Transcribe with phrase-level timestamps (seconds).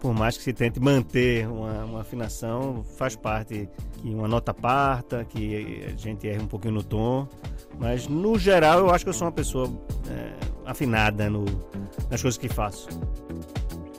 [0.00, 3.68] Por mais que se tente manter uma, uma afinação, faz parte
[4.00, 7.28] que uma nota parta, que a gente erre um pouquinho no tom,
[7.78, 9.70] mas no geral eu acho que eu sou uma pessoa
[10.08, 10.32] é,
[10.64, 11.44] afinada no,
[12.10, 12.88] nas coisas que faço.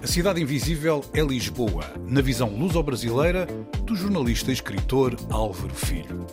[0.02, 3.46] A Cidade Invisível é Lisboa, na visão luso-brasileira
[3.84, 6.26] do jornalista e escritor Álvaro Filho.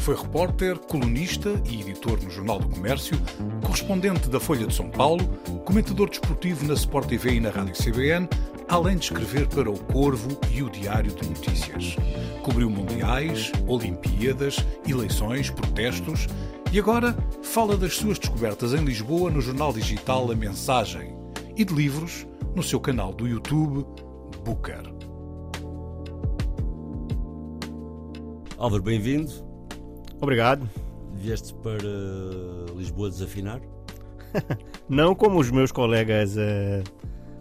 [0.00, 3.20] Foi repórter, colunista e editor no Jornal do Comércio,
[3.62, 5.22] correspondente da Folha de São Paulo,
[5.66, 8.26] comentador desportivo na Sport TV e na Rádio CBN,
[8.66, 11.96] além de escrever para o Corvo e o Diário de Notícias.
[12.42, 14.56] Cobriu mundiais, Olimpíadas,
[14.88, 16.26] eleições, protestos
[16.72, 21.14] e agora fala das suas descobertas em Lisboa no jornal digital A Mensagem
[21.54, 22.26] e de livros
[22.56, 23.86] no seu canal do YouTube
[24.44, 24.82] Booker.
[28.56, 29.49] Álvaro, bem-vindo.
[30.20, 30.68] Obrigado.
[31.14, 31.78] Vieste para
[32.76, 33.60] Lisboa desafinar?
[34.88, 36.82] não como os meus colegas é,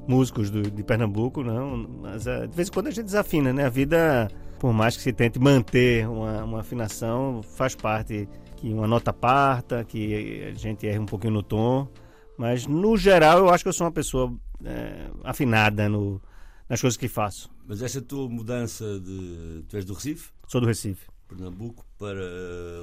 [0.08, 3.66] músicos do, de Pernambuco, não, mas é, de vez em quando a gente desafina, né?
[3.66, 4.28] A vida,
[4.60, 9.84] por mais que se tente manter uma, uma afinação, faz parte que uma nota parta,
[9.84, 11.88] que a gente erre um pouquinho no tom,
[12.38, 14.34] mas no geral eu acho que eu sou uma pessoa
[15.24, 16.22] afinada no,
[16.68, 17.50] nas coisas que faço.
[17.68, 19.64] Mas essa tua mudança de.
[19.68, 20.32] Tu és do Recife?
[20.48, 21.06] Sou do Recife.
[21.30, 22.20] Pernambuco para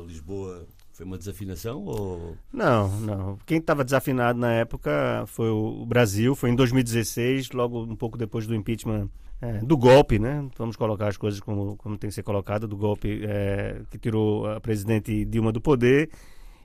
[0.06, 2.36] Lisboa foi uma desafinação ou.
[2.52, 3.39] Não, não.
[3.45, 8.46] Quem estava desafinado na época foi o Brasil, foi em 2016, logo um pouco depois
[8.46, 9.11] do impeachment
[9.42, 10.48] é, do golpe, né?
[10.57, 14.46] Vamos colocar as coisas como, como tem que ser colocado, do golpe é, que tirou
[14.46, 16.11] a presidente Dilma do poder.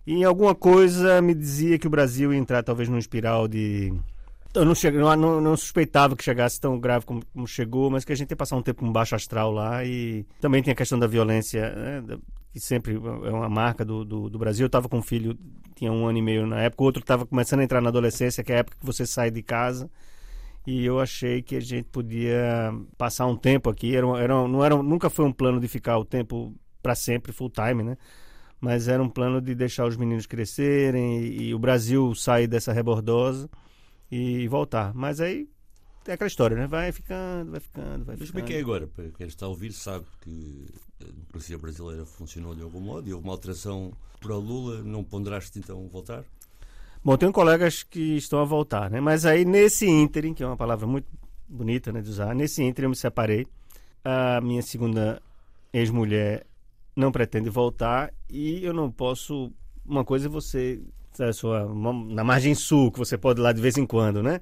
[0.05, 3.93] E em alguma coisa me dizia que o Brasil ia entrar talvez num espiral de
[4.53, 8.11] eu não, cheguei, não, não, suspeitava que chegasse tão grave como, como, chegou, mas que
[8.11, 10.99] a gente ia passar um tempo com baixo astral lá e também tem a questão
[10.99, 12.17] da violência, né,
[12.51, 14.65] que sempre é uma marca do, do, do Brasil.
[14.65, 15.37] Eu estava com um filho,
[15.75, 18.43] tinha um ano e meio na época, o outro estava começando a entrar na adolescência,
[18.43, 19.89] que é a época que você sai de casa.
[20.67, 23.95] E eu achei que a gente podia passar um tempo aqui.
[23.95, 27.49] Era, era, não era, nunca foi um plano de ficar o tempo para sempre, full
[27.49, 27.97] time, né?
[28.59, 32.71] Mas era um plano de deixar os meninos crescerem e, e o Brasil sair dessa
[32.71, 33.49] rebordosa
[34.11, 34.93] e voltar.
[34.93, 35.47] Mas aí
[36.05, 36.67] é aquela história, né?
[36.67, 38.31] Vai ficando, vai ficando, vai Mas ficando.
[38.31, 38.87] como é que é agora?
[38.87, 40.65] Para quem está a ouvir sabe que
[40.99, 44.83] a democracia brasileira funcionou de algum modo e houve uma alteração para o Lula.
[44.83, 46.23] Não ponderaste então voltar?
[47.03, 48.99] Bom, tenho colegas que estão a voltar, né?
[48.99, 51.07] Mas aí nesse ínterim, que é uma palavra muito
[51.47, 53.47] bonita né, de usar, nesse ínterim eu me separei.
[54.03, 55.21] A minha segunda
[55.71, 56.45] ex-mulher
[56.95, 59.51] não pretende voltar e eu não posso...
[59.85, 60.81] Uma coisa é você
[61.33, 61.65] sua,
[62.09, 64.39] na margem sul, que você pode ir lá de vez em quando, né?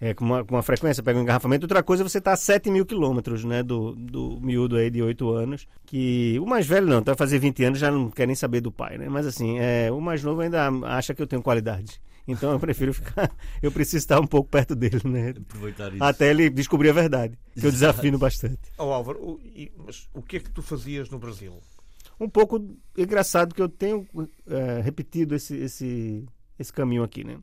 [0.00, 1.64] É, com, uma, com uma frequência, pega um engarrafamento.
[1.64, 5.30] Outra coisa, você está a 7 mil quilômetros né, do, do miúdo aí de 8
[5.30, 5.68] anos.
[5.84, 8.62] Que o mais velho não, tá a fazer 20 anos, já não quer nem saber
[8.62, 9.10] do pai, né?
[9.10, 12.00] Mas assim, é, o mais novo ainda acha que eu tenho qualidade.
[12.26, 13.30] Então eu prefiro ficar.
[13.62, 15.34] Eu preciso estar um pouco perto dele, né?
[15.36, 16.02] Aproveitar isso.
[16.02, 17.38] Até ele descobrir a verdade.
[17.52, 18.72] Que eu desafino bastante.
[18.78, 19.40] Oh, Álvaro, o,
[19.84, 21.60] mas o que é que tu fazias no Brasil?
[22.20, 22.62] Um pouco
[22.96, 24.06] engraçado que eu tenho
[24.46, 26.26] é, repetido esse, esse,
[26.58, 27.38] esse caminho aqui, né?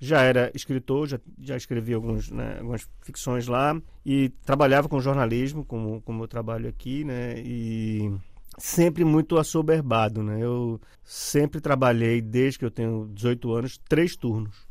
[0.00, 5.64] Já era escritor, já, já escrevi alguns, né, algumas ficções lá e trabalhava com jornalismo,
[5.64, 7.38] como, como eu trabalho aqui, né?
[7.38, 8.10] E
[8.58, 10.42] sempre muito assoberbado, né?
[10.42, 14.66] Eu sempre trabalhei, desde que eu tenho 18 anos, três turnos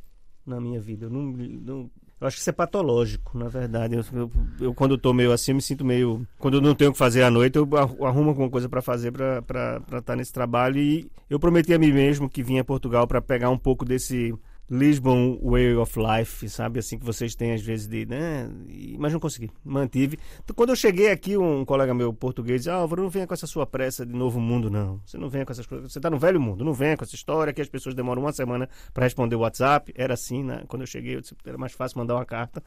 [0.46, 1.06] na minha vida.
[1.06, 3.96] Eu não, não eu acho que isso é patológico, na verdade.
[3.96, 6.28] Eu, eu, eu quando estou meio assim, me sinto meio.
[6.38, 7.67] Quando eu não tenho o que fazer à noite, eu
[8.05, 10.78] arrumo alguma coisa para fazer para estar tá nesse trabalho.
[10.78, 14.34] E eu prometi a mim mesmo que vinha a Portugal para pegar um pouco desse
[14.70, 16.80] Lisbon Way of Life, sabe?
[16.80, 18.06] Assim que vocês têm às vezes de.
[18.06, 18.50] Né?
[18.98, 20.20] Mas não consegui, mantive.
[20.44, 23.48] Então, quando eu cheguei aqui, um colega meu português disse: Álvaro, não venha com essa
[23.48, 25.02] sua pressa de novo mundo, não.
[25.06, 25.92] Você não venha com essas coisas.
[25.92, 28.32] Você está no velho mundo, não venha com essa história que as pessoas demoram uma
[28.32, 29.92] semana para responder o WhatsApp.
[29.96, 30.64] Era assim, né?
[30.68, 32.62] Quando eu cheguei, eu disse, era mais fácil mandar uma carta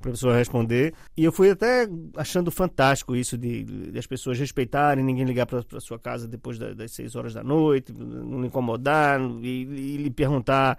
[0.00, 0.92] para a pessoa responder.
[1.16, 5.80] E eu fui até achando fantástico isso de, de as pessoas respeitarem, ninguém ligar para
[5.80, 10.78] sua casa depois das, das seis horas da noite, não incomodar e, e lhe perguntar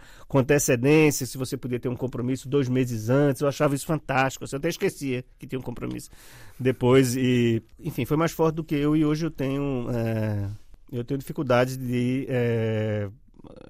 [0.55, 3.41] é antecedência, se você podia ter um compromisso dois meses antes.
[3.41, 4.45] Eu achava isso fantástico.
[4.45, 6.09] Eu até esquecia que tinha um compromisso
[6.59, 7.15] depois.
[7.15, 8.95] E, enfim, foi mais forte do que eu.
[8.95, 10.49] E hoje eu tenho, é,
[10.91, 13.09] eu tenho dificuldade de é,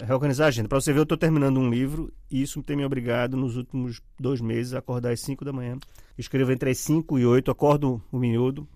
[0.05, 0.69] reorganizar a agenda.
[0.69, 4.01] Para você ver, eu estou terminando um livro e isso tem me obrigado nos últimos
[4.19, 5.77] dois meses a acordar às 5 da manhã.
[6.17, 8.67] Escrevo entre as 5 e 8, acordo o miúdo,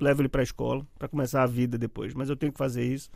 [0.00, 2.14] levo ele para a escola para começar a vida depois.
[2.14, 3.08] Mas eu tenho que fazer isso.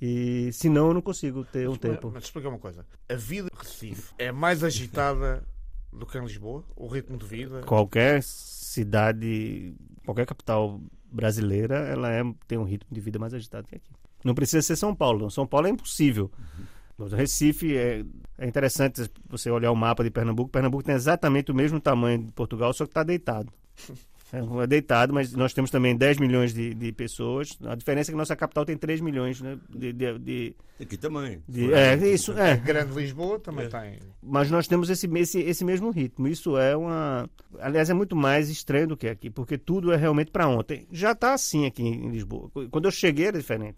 [0.00, 2.10] E senão eu não consigo ter um mas, tempo.
[2.12, 5.44] Mas explica uma coisa: a vida em Recife é mais agitada
[5.92, 6.64] do que em Lisboa?
[6.76, 7.62] O ritmo de vida?
[7.62, 9.74] Qualquer cidade,
[10.04, 10.80] qualquer capital
[11.10, 13.90] brasileira, ela é, tem um ritmo de vida mais agitado que aqui.
[14.24, 15.30] Não precisa ser São Paulo.
[15.30, 16.30] São Paulo é impossível.
[16.98, 17.08] Uhum.
[17.08, 18.04] Recife é,
[18.38, 20.50] é, interessante você olhar o mapa de Pernambuco.
[20.50, 23.52] Pernambuco tem exatamente o mesmo tamanho de Portugal, só que está deitado.
[24.62, 27.58] É deitado, mas nós temos também 10 milhões de, de pessoas.
[27.64, 31.40] A diferença é que nossa capital tem 3 milhões né, de, de, de Aqui também.
[31.48, 32.56] De, é, isso, é.
[32.56, 33.68] Grande Lisboa também é.
[33.68, 33.98] tem.
[34.20, 36.26] Mas nós temos esse, esse, esse mesmo ritmo.
[36.26, 37.30] Isso é uma.
[37.60, 40.86] Aliás, é muito mais estranho do que aqui, porque tudo é realmente para ontem.
[40.90, 42.50] Já está assim aqui em Lisboa.
[42.70, 43.76] Quando eu cheguei era diferente.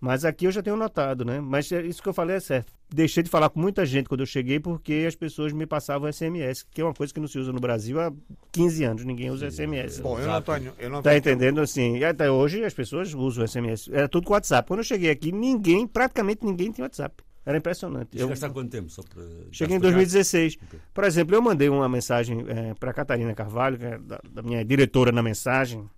[0.00, 1.40] Mas aqui eu já tenho notado, né?
[1.40, 2.72] Mas é isso que eu falei é certo.
[2.88, 6.62] Deixei de falar com muita gente quando eu cheguei porque as pessoas me passavam SMS,
[6.62, 8.10] que é uma coisa que não se usa no Brasil há
[8.50, 9.04] 15 anos.
[9.04, 10.00] Ninguém usa SMS.
[10.00, 10.72] Bom, eu não tenho.
[10.78, 11.98] Eu não tá entendendo assim?
[11.98, 13.90] E até hoje as pessoas usam SMS.
[13.92, 14.66] Era tudo com WhatsApp.
[14.66, 17.22] Quando eu cheguei aqui, ninguém, praticamente ninguém tinha WhatsApp.
[17.44, 18.18] Era impressionante.
[18.18, 18.88] Eu gastar quanto tempo?
[18.90, 20.56] Só para Cheguei em 2016.
[20.56, 20.80] Okay.
[20.94, 24.64] Por exemplo, eu mandei uma mensagem é, para Catarina Carvalho, que é da, da minha
[24.64, 25.88] diretora na mensagem,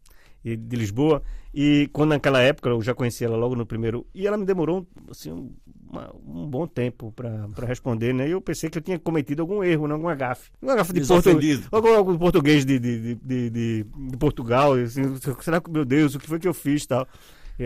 [0.45, 1.23] de Lisboa.
[1.55, 4.07] E quando naquela época eu já conheci ela logo no primeiro.
[4.15, 5.51] E ela me demorou assim, um,
[5.91, 8.27] uma, um bom tempo para responder, né?
[8.27, 9.93] E eu pensei que eu tinha cometido algum erro, né?
[9.93, 10.51] alguma gafe.
[10.63, 11.61] Uma gafe de português.
[11.71, 14.73] Algum, português de, de, de, de, de Portugal.
[14.75, 15.03] Assim,
[15.41, 17.07] será que, meu Deus, o que foi que eu fiz tal?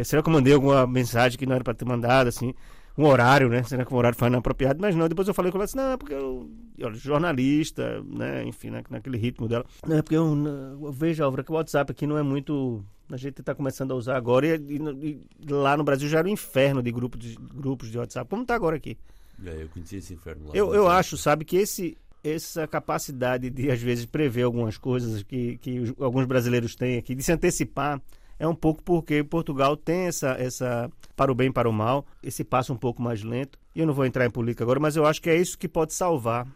[0.05, 2.53] Será que eu mandei alguma mensagem que não era para ter mandado, assim?
[2.97, 3.63] Um horário, né?
[3.63, 4.81] Será que um horário foi inapropriado?
[4.81, 6.49] Mas não, depois eu falei com ela assim, não, é porque eu,
[6.95, 8.45] jornalista, né?
[8.45, 8.83] Enfim, né?
[8.89, 9.65] naquele ritmo dela.
[9.87, 10.35] Não, é porque eu,
[10.83, 13.95] eu vejo, Álvaro, que o WhatsApp aqui não é muito a gente está começando a
[13.95, 17.37] usar agora e, e, e, lá no Brasil já era um inferno de grupos de,
[17.37, 18.99] grupos de WhatsApp, como está agora aqui.
[19.45, 20.51] É, eu conheci esse inferno lá.
[20.55, 25.57] Eu, eu acho, sabe, que esse, essa capacidade de, às vezes, prever algumas coisas que,
[25.59, 28.01] que os, alguns brasileiros têm aqui, de se antecipar,
[28.39, 32.45] é um pouco porque Portugal tem essa, essa, para o bem para o mal, esse
[32.45, 33.59] passo um pouco mais lento.
[33.75, 35.67] E eu não vou entrar em política agora, mas eu acho que é isso que
[35.67, 36.47] pode salvar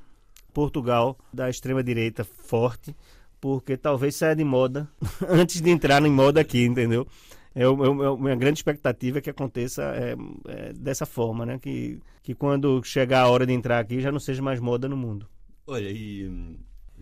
[0.53, 2.95] Portugal da extrema-direita forte
[3.41, 4.89] porque talvez saia de moda
[5.27, 7.07] antes de entrar em moda aqui, entendeu?
[7.55, 10.15] É, o, é, minha grande expectativa é que aconteça é,
[10.47, 11.59] é, dessa forma, né?
[11.59, 14.97] Que, que quando chegar a hora de entrar aqui já não seja mais moda no
[14.97, 15.27] mundo.
[15.67, 16.31] Olha, e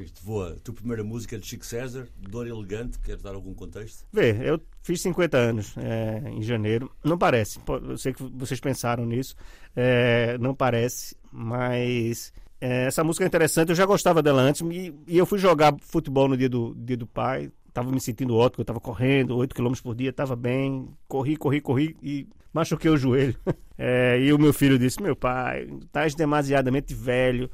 [0.04, 4.04] isto voa, a tua primeira música de Chico César, Dor Elegante, queres dar algum contexto?
[4.12, 9.04] Vê, eu fiz 50 anos é, em janeiro, não parece, eu sei que vocês pensaram
[9.04, 9.34] nisso,
[9.76, 14.94] é, não parece, mas é, essa música é interessante, eu já gostava dela antes e,
[15.06, 17.50] e eu fui jogar futebol no dia do, dia do pai.
[17.72, 20.88] Tava me sentindo ótimo, eu tava correndo 8 km por dia, tava bem.
[21.06, 23.36] Corri, corri, corri e machuquei o joelho.
[23.80, 27.48] É, e o meu filho disse: Meu pai, estás demasiadamente velho.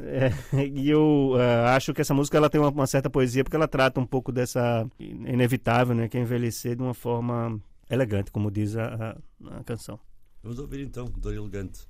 [0.00, 0.30] É,
[0.74, 3.68] e eu uh, acho que essa música ela tem uma, uma, certa poesia porque ela
[3.68, 7.60] trata um pouco dessa inevitável, né, que é envelhecer de uma forma
[7.90, 9.98] elegante, como diz a, a, a canção.
[10.42, 11.88] Vamos ouvir então, Dor Elegante.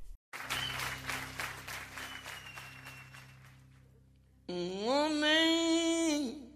[4.49, 6.49] Um homem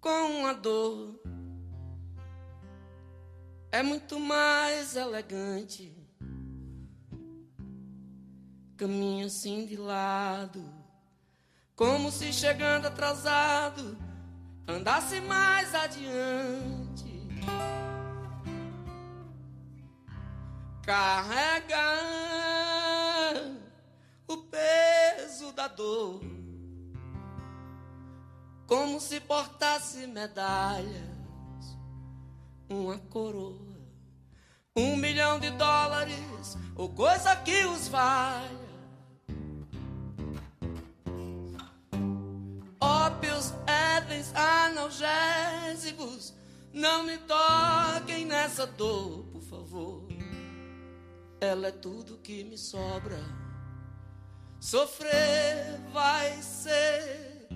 [0.00, 1.20] com a dor
[3.70, 6.01] é muito mais elegante.
[8.82, 10.60] Caminha assim de lado,
[11.76, 13.96] como se chegando atrasado
[14.66, 17.28] andasse mais adiante.
[20.84, 21.76] Carrega
[24.26, 26.20] o peso da dor
[28.66, 30.88] como se portasse medalhas,
[32.68, 33.78] uma coroa,
[34.74, 38.61] um milhão de dólares, ou coisa que os valha.
[43.22, 46.34] Ópios, édens, analgésicos,
[46.72, 50.08] não me toquem nessa dor, por favor.
[51.40, 53.20] Ela é tudo que me sobra.
[54.58, 57.46] Sofrer vai ser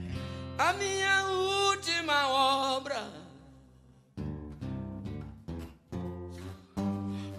[0.57, 3.03] a minha última obra.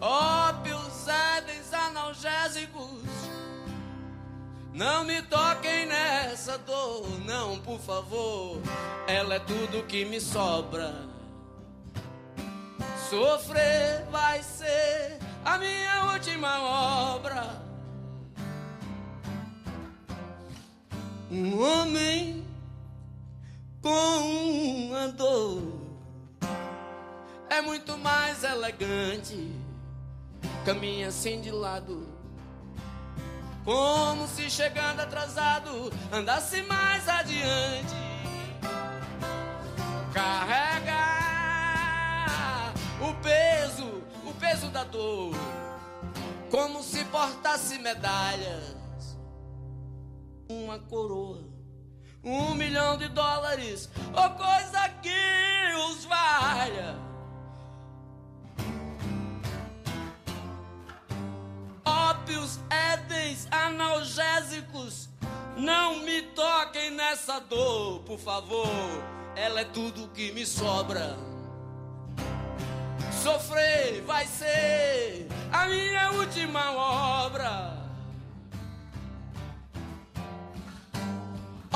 [0.01, 3.16] Ópios, édens, analgésicos,
[4.77, 8.61] não me toquem nessa dor, não, por favor.
[9.07, 10.93] Ela é tudo que me sobra.
[13.09, 16.61] Sofrer vai ser a minha última
[17.15, 17.59] obra.
[21.31, 22.45] Um homem
[23.81, 25.63] com a dor
[27.49, 29.51] é muito mais elegante.
[30.63, 32.07] Caminha assim de lado,
[33.67, 37.93] Como se chegando atrasado andasse mais adiante.
[40.13, 41.03] Carregar
[43.01, 45.35] o peso, o peso da dor.
[46.49, 48.77] Como se portasse medalhas.
[50.49, 51.57] Uma coroa
[52.23, 55.09] um milhão de dólares, ou coisa que
[55.89, 56.95] os valha.
[61.85, 62.59] Ópios,
[63.51, 65.09] analgésicos,
[65.55, 68.67] não me toquem nessa dor, por favor.
[69.35, 71.17] Ela é tudo que me sobra.
[73.23, 77.77] Sofrer vai ser a minha última obra.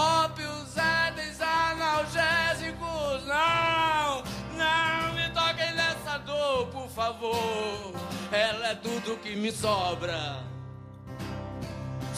[0.01, 3.25] ópios, édens, analgésicos.
[3.25, 4.23] Não,
[4.57, 7.93] não me toquem nessa dor, por favor.
[8.31, 10.43] Ela é tudo que me sobra.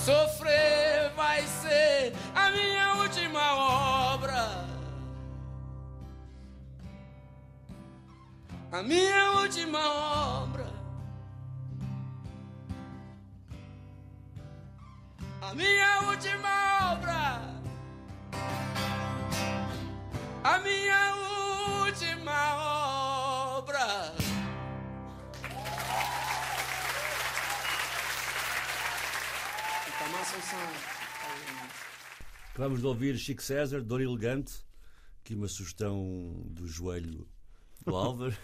[0.06, 4.66] Sofrer vai ser a minha última obra.
[8.72, 9.80] A minha última
[10.42, 10.68] obra.
[15.42, 17.54] A minha última obra
[20.44, 21.16] a minha
[21.86, 22.73] última
[32.54, 34.54] Acabamos de ouvir Chico César, Dor Elegante,
[35.20, 37.28] aqui uma sugestão do joelho
[37.86, 38.36] do Álvaro.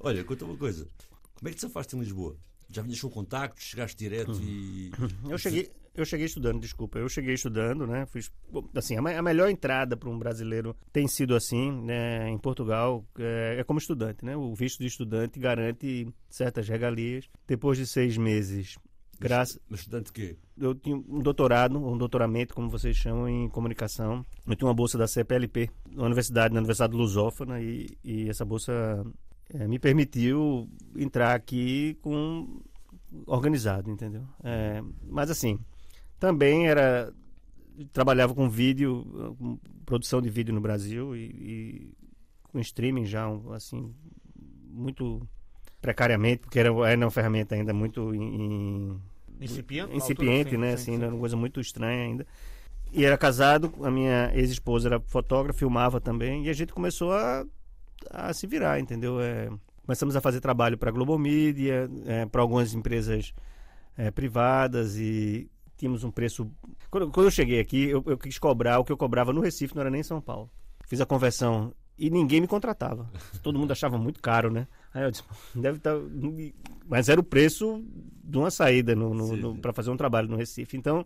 [0.00, 0.88] Olha, conta uma coisa.
[1.34, 2.36] Como é que te safaste em Lisboa?
[2.70, 4.90] Já vinhas com contactos, chegaste direto e.
[5.28, 6.98] Eu cheguei, eu cheguei estudando, desculpa.
[6.98, 8.06] Eu cheguei estudando, né?
[8.06, 8.32] Fiz,
[8.74, 12.28] assim, a, melhor entrada para um brasileiro tem sido assim, né?
[12.30, 14.36] Em Portugal é, é, como estudante, né?
[14.36, 17.28] O visto de estudante garante certas regalias.
[17.46, 18.76] Depois de seis meses,
[19.20, 19.60] graças.
[19.68, 20.36] Mas estudante quê?
[20.56, 24.24] Eu tinha um doutorado, um doutoramento, como vocês chamam, em comunicação.
[24.46, 28.72] Eu tinha uma bolsa da CPLP na universidade, na Universidade Lusófona, e, e essa bolsa
[29.52, 32.60] é, me permitiu entrar aqui com
[33.26, 34.22] organizado, entendeu?
[34.42, 35.58] É, mas assim,
[36.18, 37.12] também era
[37.92, 41.92] trabalhava com vídeo, com produção de vídeo no Brasil e, e
[42.44, 43.92] com streaming já assim
[44.70, 45.20] muito
[45.80, 48.98] precariamente, porque era, era uma ferramenta ainda muito in,
[49.40, 50.76] incipiente, incipiente altura, né?
[50.76, 51.08] Sim, assim, sim.
[51.08, 52.26] uma coisa muito estranha ainda.
[52.92, 57.44] E era casado, a minha ex-esposa era fotógrafa, filmava também, e a gente começou a,
[58.08, 59.20] a se virar, entendeu?
[59.20, 59.50] É,
[59.84, 63.34] começamos a fazer trabalho para a Global Media, é, para algumas empresas
[63.96, 66.50] é, privadas e tínhamos um preço.
[66.90, 69.74] Quando, quando eu cheguei aqui, eu, eu, quis cobrar o que eu cobrava no Recife,
[69.74, 70.50] não era nem em São Paulo.
[70.86, 73.10] Fiz a conversão e ninguém me contratava.
[73.42, 74.66] Todo mundo achava muito caro, né?
[74.92, 75.24] Aí eu disse,
[75.54, 75.94] deve estar.
[75.94, 76.00] Tá...
[76.86, 77.84] Mas era o preço
[78.26, 78.94] de uma saída
[79.60, 80.76] para fazer um trabalho no Recife.
[80.76, 81.04] Então,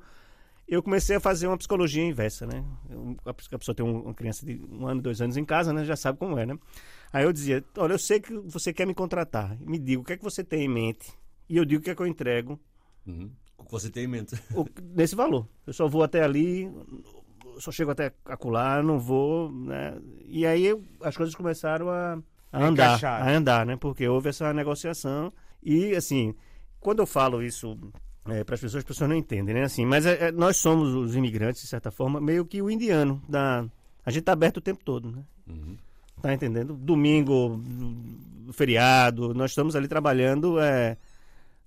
[0.67, 2.65] eu comecei a fazer uma psicologia inversa, né?
[3.25, 5.85] A pessoa tem uma criança de um ano, dois anos em casa, né?
[5.85, 6.59] Já sabe como é, né?
[7.13, 9.57] Aí eu dizia, olha, eu sei que você quer me contratar.
[9.61, 11.13] Me diga o que é que você tem em mente.
[11.49, 12.61] E eu digo o que é que eu entrego.
[13.07, 13.31] Uhum.
[13.57, 14.37] O que você tem em mente?
[14.55, 15.49] O, nesse valor.
[15.67, 16.71] Eu só vou até ali,
[17.59, 19.99] só chego até acular, não vou, né?
[20.27, 20.67] E aí
[21.01, 22.19] as coisas começaram a,
[22.53, 23.77] a andar, a andar, né?
[23.77, 25.33] Porque houve essa negociação
[25.63, 26.35] e assim,
[26.81, 27.77] quando eu falo isso
[28.27, 29.63] é, para as pessoas, as pessoas não entendem, né?
[29.63, 33.23] Assim, mas é, é, nós somos os imigrantes de certa forma, meio que o indiano
[33.29, 33.67] da
[34.05, 35.23] a gente está aberto o tempo todo, né?
[35.47, 35.77] Uhum.
[36.23, 36.75] Tá entendendo?
[36.75, 37.61] Domingo,
[38.53, 40.97] feriado, nós estamos ali trabalhando é,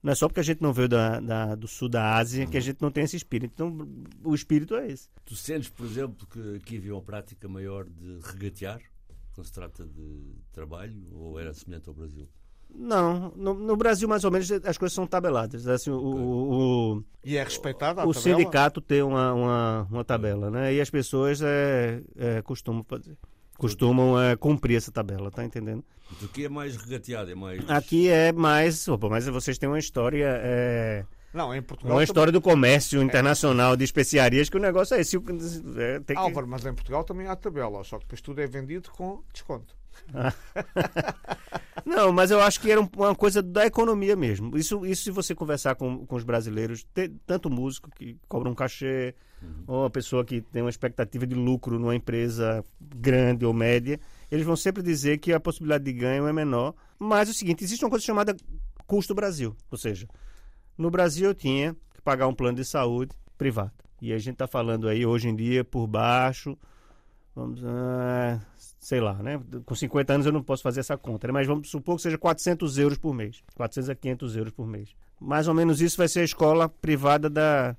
[0.01, 2.57] não é só porque a gente não veio da, da, do sul da Ásia que
[2.57, 3.51] a gente não tem esse espírito.
[3.53, 3.87] Então,
[4.23, 5.07] o espírito é esse.
[5.25, 8.81] Tu sentes, por exemplo, que aqui havia uma prática maior de regatear,
[9.33, 12.27] quando se trata de trabalho, ou era semelhante ao Brasil?
[12.73, 15.67] Não, no, no, Brasil mais ou menos as coisas são tabeladas.
[15.67, 18.37] Assim, o, o, o, e é respeitada a O tabela?
[18.37, 20.73] sindicato tem uma, uma, uma tabela, né?
[20.73, 23.17] E as pessoas é, é, costumam fazer
[23.61, 25.83] costumam é, cumprir essa tabela, tá entendendo?
[26.23, 27.69] Aqui é mais regateado, é mais.
[27.69, 28.87] Aqui é mais.
[28.87, 30.25] Opa, mas vocês têm uma história.
[30.41, 31.05] É...
[31.31, 31.95] Não, em Portugal.
[31.95, 35.15] Uma história do comércio internacional de especiarias que o negócio é esse.
[35.15, 36.21] É, tem que...
[36.21, 39.73] Álvaro, mas em Portugal também há tabela, só que depois tudo é vendido com desconto.
[41.85, 44.57] Não, mas eu acho que era uma coisa da economia mesmo.
[44.57, 46.85] Isso, isso se você conversar com, com os brasileiros,
[47.25, 49.63] tanto músico que cobra um cachê, uhum.
[49.67, 53.99] ou uma pessoa que tem uma expectativa de lucro numa empresa grande ou média,
[54.31, 56.73] eles vão sempre dizer que a possibilidade de ganho é menor.
[56.97, 58.35] Mas é o seguinte, existe uma coisa chamada
[58.85, 59.55] custo Brasil.
[59.69, 60.07] Ou seja,
[60.77, 63.73] no Brasil eu tinha que pagar um plano de saúde privado.
[64.01, 66.57] E a gente está falando aí hoje em dia por baixo
[67.35, 68.39] vamos, ah,
[68.79, 69.41] sei lá, né?
[69.65, 71.33] Com 50 anos eu não posso fazer essa conta, né?
[71.33, 74.89] mas vamos supor que seja 400 euros por mês, 400 a 500 euros por mês.
[75.19, 77.75] Mais ou menos isso vai ser a escola privada da,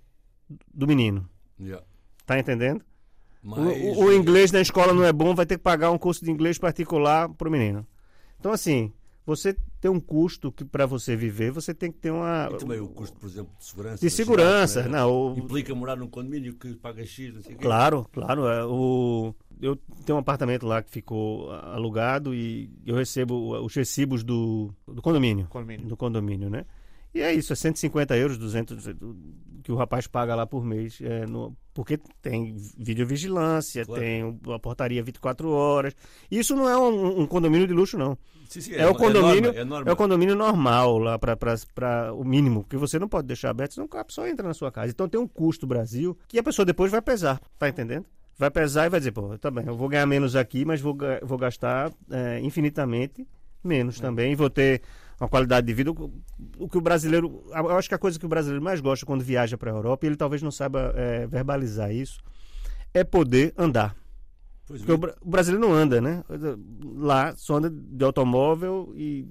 [0.72, 1.28] do menino.
[1.60, 1.84] Yeah.
[2.24, 2.82] Tá entendendo?
[3.44, 3.58] O- Mas,
[3.98, 6.30] O, o inglês na escola não é bom, vai ter que pagar um curso de
[6.30, 7.86] inglês particular pro menino.
[8.38, 8.92] Então, assim,
[9.24, 12.48] você tem um custo que para você viver, você tem que ter uma.
[12.52, 14.00] E também o custo, por exemplo, de segurança.
[14.04, 14.98] De segurança, cidade, né?
[14.98, 17.62] não, o- Implica morar num condomínio que paga X, não sei o quê.
[17.64, 18.46] Claro, claro.
[18.46, 24.22] é, o, eu tenho um apartamento lá que ficou alugado e eu recebo os recibos
[24.24, 25.46] do, do condomínio.
[25.48, 25.86] Condomínio.
[25.86, 26.64] Do condomínio, né?
[27.14, 28.88] E é isso, é 150 euros, 200
[29.62, 30.98] que o rapaz paga lá por mês.
[31.02, 34.00] é, no- porque tem videovigilância, Claro.
[34.02, 35.94] tem o- a portaria 24 horas.
[36.30, 38.16] Isso não é um, um condomínio de luxo, não.
[38.48, 39.90] Sim, sim, É, o condomínio, norma, é, norma.
[39.90, 43.88] é o condomínio normal lá para o mínimo, porque você não pode deixar aberto, senão
[43.92, 44.90] a pessoa entra na sua casa.
[44.90, 48.04] Então tem um custo Brasil que a pessoa depois vai pesar, tá entendendo?
[48.38, 50.96] Vai pesar e vai dizer, pô, tá bem, eu vou ganhar menos aqui, mas vou,
[51.22, 53.26] vou gastar é, infinitamente
[53.64, 54.82] menos também, e vou ter
[55.22, 55.90] uma qualidade de vida.
[56.58, 59.22] O, que o brasileiro, eu acho que a coisa que o brasileiro mais gosta quando
[59.22, 62.20] viaja para a Europa, e ele talvez não saiba é, verbalizar isso,
[62.92, 63.96] é poder andar.
[64.66, 65.08] Pois Porque o, bem.
[65.08, 66.24] bra- o brasileiro não anda, né?
[66.96, 69.26] Lá só anda de automóvel e,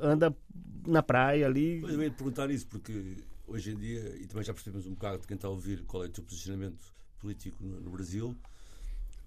[0.00, 0.36] anda
[0.86, 1.80] na praia ali.
[1.80, 3.16] Pois te perguntar isso, porque
[3.46, 6.02] hoje em dia, e também já percebemos um bocado de quem está a ouvir qual
[6.04, 8.36] é o teu posicionamento político no, no Brasil,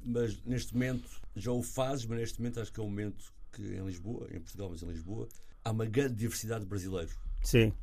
[0.06, 3.62] mas neste momento já o fazes, mas neste momento acho que é um momento que
[3.62, 5.27] em Lisboa, em Portugal, mas em Lisboa,
[5.67, 7.13] há uma grande diversidade de brasileiros.
[7.43, 7.74] Sim.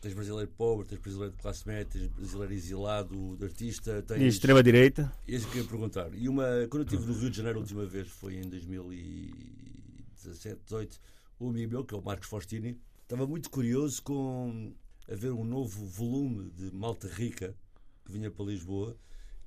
[0.00, 4.20] Tens brasileiro pobre, tens brasileiro de classe média, tens brasileiro exilado, de artista, tens.
[4.20, 5.10] De extrema direita.
[5.26, 6.12] É isso que eu ia perguntar.
[6.12, 10.60] E uma, quando eu estive no Rio de Janeiro a última vez, foi em 2017,
[10.64, 11.00] 18,
[11.40, 14.74] o amigo meu, que é o Marcos Faustini, estava muito curioso com
[15.10, 17.56] a ver um novo volume de Malta Rica
[18.04, 18.94] que vinha para Lisboa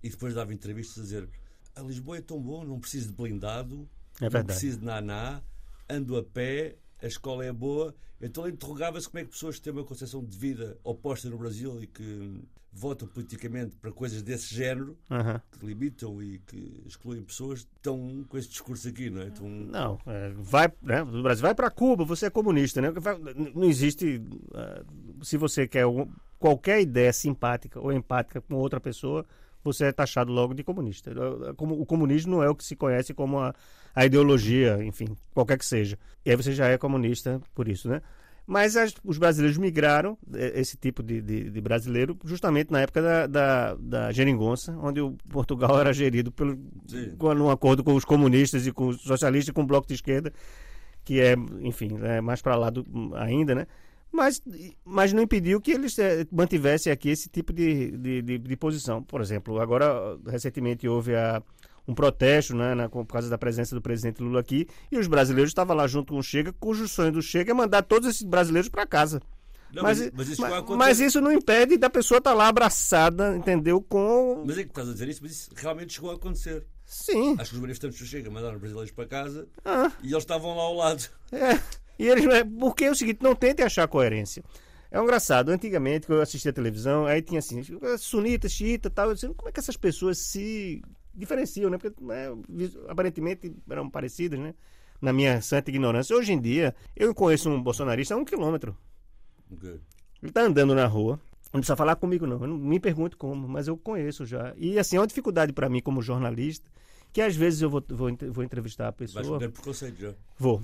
[0.01, 1.29] e depois dava entrevistas a dizer
[1.75, 3.87] a Lisboa é tão bom, não preciso de blindado,
[4.19, 5.43] É não preciso de naná,
[5.87, 7.93] ando a pé, a escola é boa.
[8.21, 11.37] Então ele interrogava-se como é que pessoas que têm uma concepção de vida oposta no
[11.37, 15.41] Brasil e que votam politicamente para coisas desse género Aham.
[15.51, 19.27] que limitam e que excluem pessoas estão com esse discurso aqui, não é?
[19.27, 19.49] Estão...
[19.49, 22.93] Não, é, vai, né, do Brasil, vai para Cuba, você é comunista, né?
[23.55, 24.21] Não existe.
[24.53, 24.83] ah,
[25.23, 25.85] se você quer
[26.37, 29.25] qualquer ideia simpática ou empática com outra pessoa,
[29.73, 31.11] você é taxado logo de comunista.
[31.57, 33.53] O comunismo não é o que se conhece como a,
[33.95, 35.97] a ideologia, enfim, qualquer que seja.
[36.25, 38.01] E aí você já é comunista por isso, né?
[38.49, 43.01] Mas as- os brasileiros migraram, eh, esse tipo de, de- de brasileiro, justamente na época
[43.01, 47.13] da, da, da geringonça, onde o Portugal era gerido pelo, Sim.
[47.17, 49.95] com um acordo com os comunistas e com os socialistas e com o bloco de
[49.95, 50.31] esquerda,
[51.03, 53.67] que é, enfim, é mais para lá do, ainda, né?
[54.11, 54.41] Mas,
[54.83, 59.03] mas não impediu que eles eh, mantivessem aqui esse tipo de, de, de, de posição.
[59.03, 61.43] Por exemplo, agora, recentemente houve a,
[61.87, 65.51] um protesto né, na, por causa da presença do presidente Lula aqui, e os brasileiros
[65.51, 68.69] estavam lá junto com o Chega, cujo sonho do Chega é mandar todos esses brasileiros
[68.69, 69.21] para casa.
[69.71, 73.81] Não, mas, mas, isso mas, mas isso não impede da pessoa estar lá abraçada, entendeu?
[73.81, 74.43] Com.
[74.45, 76.65] Mas é que estás a dizer isso, mas isso realmente chegou a acontecer.
[76.85, 77.35] Sim.
[77.37, 79.91] Acho que os manifestantes do Chega mandaram os brasileiros para casa Ah.
[80.01, 81.03] e eles estavam lá ao lado.
[81.33, 81.59] É.
[81.97, 84.43] E eles, é, porque é o seguinte, não tentem achar coerência.
[84.89, 87.61] É um engraçado, antigamente, quando eu assistia a televisão, aí tinha assim,
[87.97, 90.81] sunita, xiita tal, eu disse, como é que essas pessoas se
[91.13, 91.77] diferenciam, né?
[91.77, 92.27] Porque né,
[92.87, 94.53] aparentemente eram parecidas, né?
[95.01, 96.15] Na minha santa ignorância.
[96.15, 98.75] Hoje em dia, eu conheço um bolsonarista a um quilômetro.
[100.21, 101.19] Ele tá andando na rua.
[101.53, 102.41] Não precisa falar comigo, não.
[102.41, 104.53] Eu não me pergunte como, mas eu conheço já.
[104.57, 106.69] E assim, é uma dificuldade para mim como jornalista,
[107.13, 109.39] que às vezes eu vou, vou, vou entrevistar a pessoa.
[109.39, 110.13] perder preconceito já.
[110.37, 110.61] Vou.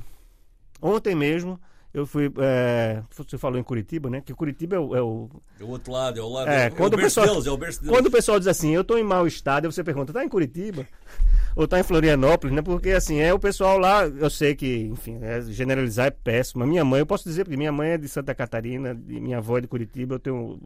[0.85, 1.59] Ontem mesmo,
[1.93, 2.31] eu fui.
[2.39, 4.21] é, você falou em Curitiba, né?
[4.21, 4.95] Que Curitiba é o.
[4.95, 6.49] é o- É o outro lado, é o lado.
[6.49, 7.95] É, é, quando o o pessoal- deles, é o berço deles.
[7.95, 10.85] Quando o pessoal diz assim, eu estou em mau estado, você pergunta, tá em Curitiba?
[11.55, 12.61] Ou tá em Florianópolis, né?
[12.63, 16.63] Porque assim, é o pessoal lá, eu sei que, enfim, é, generalizar é péssimo.
[16.63, 19.37] A minha mãe, eu posso dizer, porque minha mãe é de Santa Catarina, de, minha
[19.37, 20.59] avó é de Curitiba, eu tenho,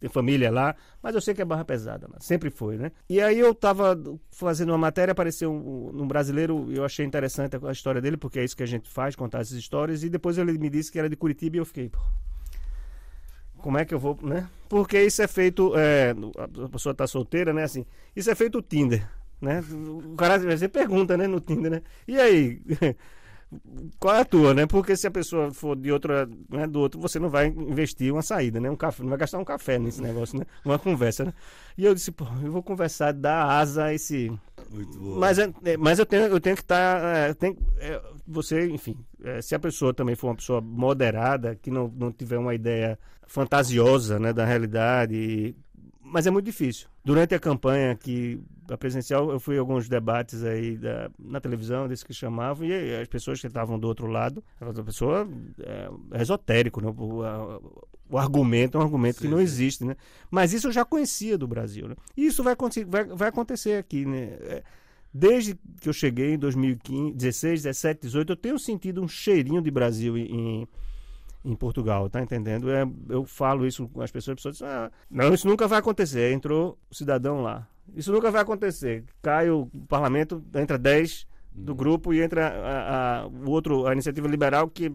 [0.00, 2.92] tenho família lá, mas eu sei que é barra pesada, lá, sempre foi, né?
[3.08, 3.98] E aí eu tava
[4.30, 8.38] fazendo uma matéria, apareceu um, um brasileiro, eu achei interessante a, a história dele, porque
[8.38, 10.98] é isso que a gente faz, contar essas histórias, e depois ele me disse que
[10.98, 11.98] era de Curitiba e eu fiquei, pô,
[13.58, 14.48] como é que eu vou, né?
[14.68, 16.14] Porque isso é feito, é,
[16.64, 17.64] a pessoa tá solteira, né?
[17.64, 17.84] Assim,
[18.14, 19.08] isso é feito o Tinder,
[19.40, 19.62] né?
[19.70, 21.82] O cara você pergunta, né, no Tinder, né?
[22.06, 22.62] E aí,
[23.98, 24.66] qual é a tua, né?
[24.66, 28.22] Porque se a pessoa for de outra, né, do outro, você não vai investir uma
[28.22, 28.70] saída, né?
[28.70, 30.44] Um café, não vai gastar um café nesse negócio, né?
[30.64, 31.32] Uma conversa, né?
[31.76, 34.30] E eu disse, pô, eu vou conversar, dar asa a esse,
[34.70, 35.18] Muito bom.
[35.18, 37.34] mas, é- é, mas eu tenho, eu tenho que estar.
[38.26, 42.38] você, enfim, é, se a pessoa também for uma pessoa moderada, que não, não tiver
[42.38, 45.54] uma ideia fantasiosa né, da realidade.
[46.02, 46.88] mas é muito difícil.
[47.04, 51.88] Durante a campanha que a presencial, eu fui a alguns debates aí da, na televisão,
[51.88, 55.28] desses que chamavam, e as pessoas que estavam do outro lado, a pessoa
[55.60, 56.92] é, é esotérico, né?
[56.96, 57.60] O, a,
[58.10, 59.44] o, argumento é um argumento sim, que não sim.
[59.44, 59.96] existe, né?
[60.30, 61.94] Mas isso eu já conhecia do Brasil, né?
[62.16, 62.54] E isso vai,
[62.86, 64.36] vai, vai acontecer aqui, né?
[64.40, 64.62] É,
[65.12, 69.70] desde que eu cheguei em 2015, 16, 17, 18, eu tenho sentido um cheirinho de
[69.70, 70.68] Brasil em,
[71.44, 72.70] em Portugal, tá entendendo?
[72.70, 75.78] É, eu falo isso com as pessoas, as pessoas dizem, ah, não, isso nunca vai
[75.78, 76.32] acontecer.
[76.32, 77.66] Entrou o cidadão lá.
[77.94, 79.04] Isso nunca vai acontecer.
[79.22, 84.28] Cai o parlamento, entra 10 do grupo e entra a, a, o outro, a iniciativa
[84.28, 84.92] liberal, que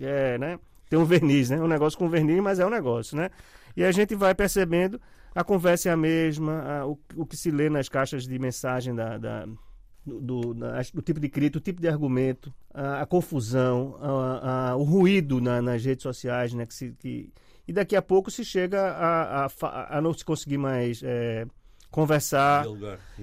[0.00, 1.60] é, né, tem um verniz, né?
[1.60, 3.30] Um negócio com verniz, mas é um negócio, né?
[3.76, 5.00] E a gente vai percebendo,
[5.34, 8.94] a conversa é a mesma, a, o, o que se lê nas caixas de mensagem
[8.94, 9.46] da, da
[10.04, 14.82] do, do, tipo de crítica, o tipo de argumento, a, a confusão, a, a, o
[14.82, 16.64] ruído na, nas redes sociais, né?
[16.64, 17.30] Que se, que,
[17.66, 19.48] e daqui a pouco se chega a,
[19.98, 21.46] a, não se conseguir mais é,
[21.90, 22.64] conversar.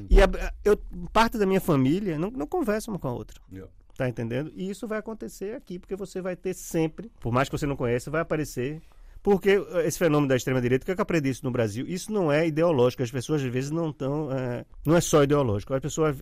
[0.09, 0.17] E
[0.63, 0.77] eu,
[1.11, 3.39] parte da minha família não, não conversa uma com a outra.
[3.51, 3.71] Yeah.
[3.97, 4.51] Tá entendendo?
[4.55, 7.77] E isso vai acontecer aqui, porque você vai ter sempre, por mais que você não
[7.77, 8.81] conheça, vai aparecer
[9.25, 11.83] porque esse fenômeno da extrema-direita, o que, é que eu aprendi isso no Brasil?
[11.87, 14.31] Isso não é ideológico, as pessoas às vezes não estão.
[14.31, 15.73] É, não é só ideológico.
[15.73, 16.15] As pessoas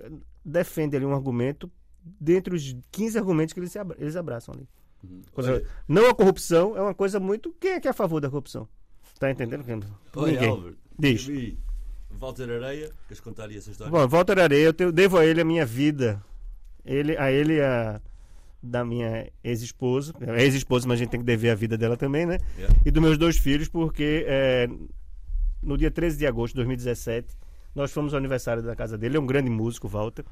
[0.46, 1.70] defendem ali um argumento
[2.02, 4.70] dentre os 15 argumentos que eles, abra, eles abraçam ali.
[5.04, 5.22] Uhum.
[5.34, 7.54] Coisa, não a corrupção é uma coisa muito.
[7.60, 8.70] Quem é que é a favor da corrupção?
[9.20, 9.66] Tá entendendo?
[10.16, 10.76] Oi, Ninguém.
[10.98, 11.28] Diz.
[12.20, 13.92] Walter Areia, queres contar essa história?
[13.92, 16.24] Bom, Walter Areia, eu devo a ele a minha vida.
[16.86, 18.02] Ele, a ele a
[18.62, 22.26] da minha ex-esposa, é ex-esposa, mas a gente tem que dever a vida dela também,
[22.26, 22.38] né?
[22.58, 22.76] Yeah.
[22.86, 24.70] E dos meus dois filhos, porque é,
[25.62, 27.28] no dia 13 de agosto de 2017,
[27.76, 29.12] nós fomos ao aniversário da casa dele.
[29.12, 30.24] Ele é um grande músico, Walter.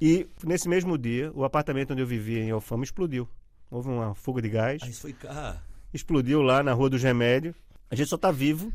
[0.00, 3.28] E nesse mesmo dia, o apartamento onde eu vivia em Alfama explodiu.
[3.70, 4.80] Houve uma fuga de gás.
[4.82, 5.60] Ah, isso foi cá.
[5.92, 7.56] Explodiu lá na Rua dos Remédios.
[7.90, 8.72] A gente só está vivo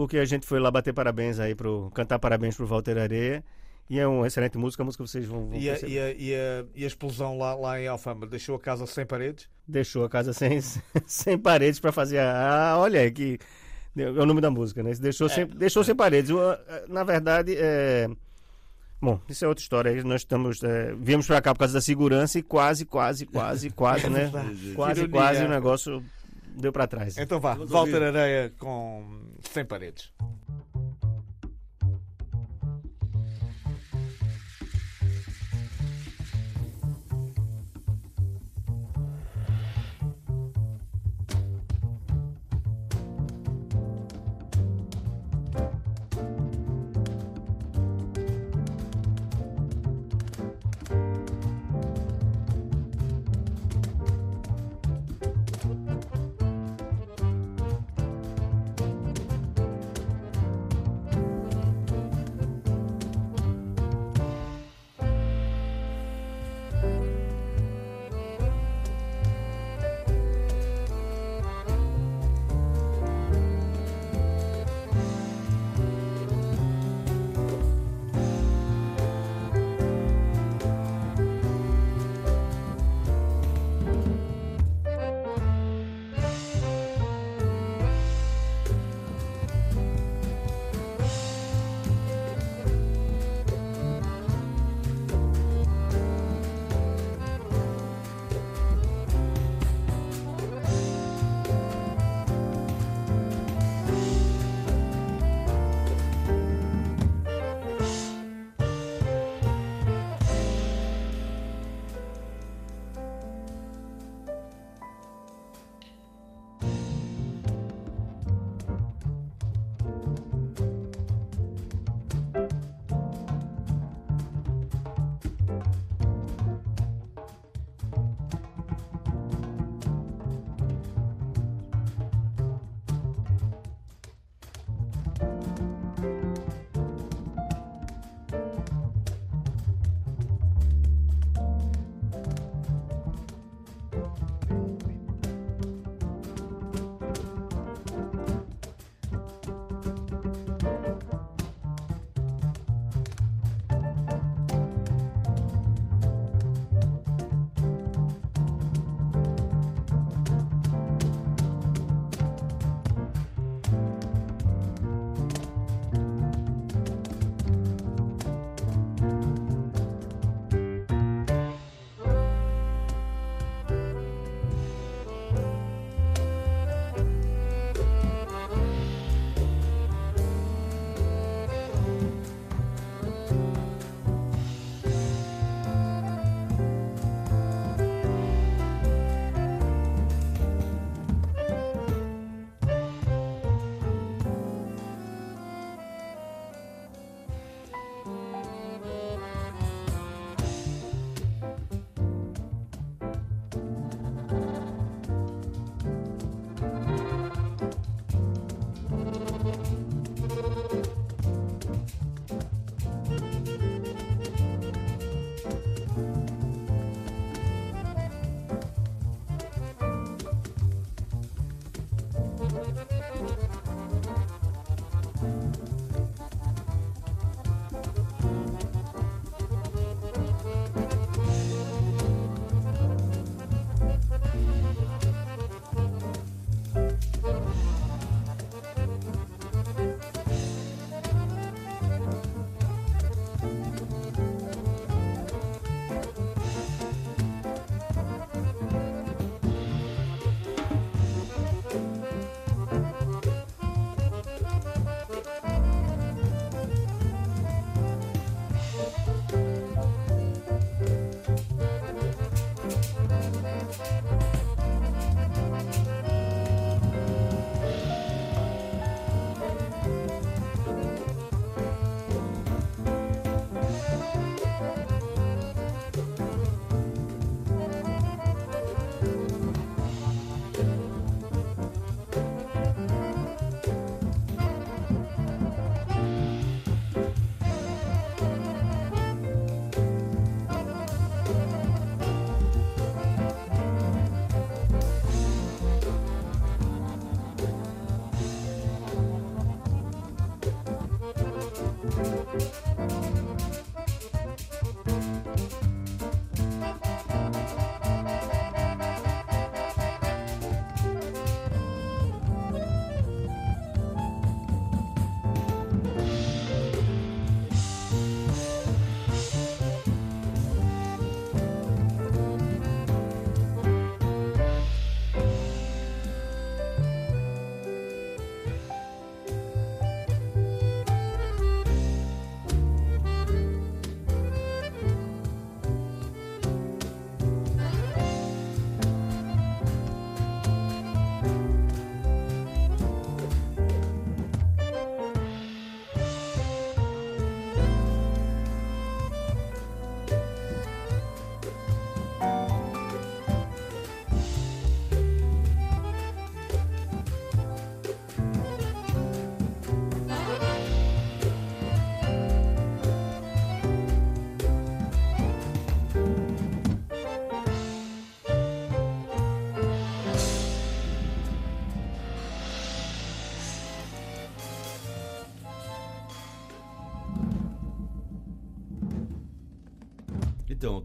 [0.00, 3.44] porque a gente foi lá bater parabéns aí pro cantar parabéns pro Walter Areia
[3.90, 6.34] e é uma excelente música, a música vocês vão, vão e, a, e, a, e,
[6.34, 9.46] a, e, a, explosão lá, lá em Alfama deixou a casa sem paredes?
[9.68, 10.58] Deixou a casa sem,
[11.04, 12.70] sem paredes para fazer a.
[12.70, 13.38] Ah, olha que.
[13.94, 14.90] É o nome da música, né?
[14.94, 15.84] Deixou, é, sem, deixou é.
[15.84, 16.30] sem paredes.
[16.88, 18.08] Na verdade, é.
[19.02, 20.02] Bom, isso é outra história.
[20.02, 20.62] Nós estamos.
[20.62, 24.30] É, viemos para cá por causa da segurança e quase, quase, quase, quase, né?
[24.74, 26.02] quase, quase o negócio
[26.56, 27.16] deu para trás.
[27.18, 30.12] Então vá, Walter Areia com Sem Paredes.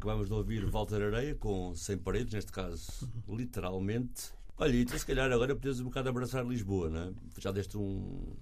[0.05, 4.31] Acabámos de ouvir Walter Areia com 100 paredes, neste caso, literalmente.
[4.55, 7.11] Olha, e tu se calhar agora podes um bocado abraçar Lisboa, não é?
[7.39, 8.35] Já deste um.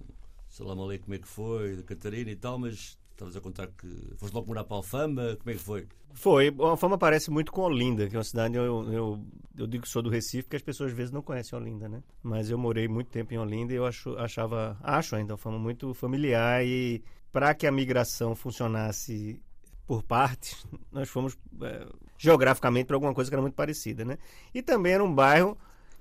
[0.50, 3.68] sei lá, malei como é que foi, da Catarina e tal, mas estavas a contar
[3.68, 5.88] que foste logo morar para Alfama, como é que foi?
[6.12, 6.54] Foi.
[6.72, 8.56] A fama parece muito com Olinda, que é uma cidade.
[8.56, 11.58] Eu, eu, eu digo que sou do Recife, porque as pessoas às vezes não conhecem
[11.58, 12.02] Olinda, né?
[12.22, 14.78] Mas eu morei muito tempo em Olinda e eu acho, achava.
[14.82, 19.42] Acho ainda a fama muito familiar e para que a migração funcionasse
[19.86, 21.86] por partes, nós fomos é,
[22.18, 24.18] geograficamente para alguma coisa que era muito parecida, né?
[24.54, 25.56] E também era um bairro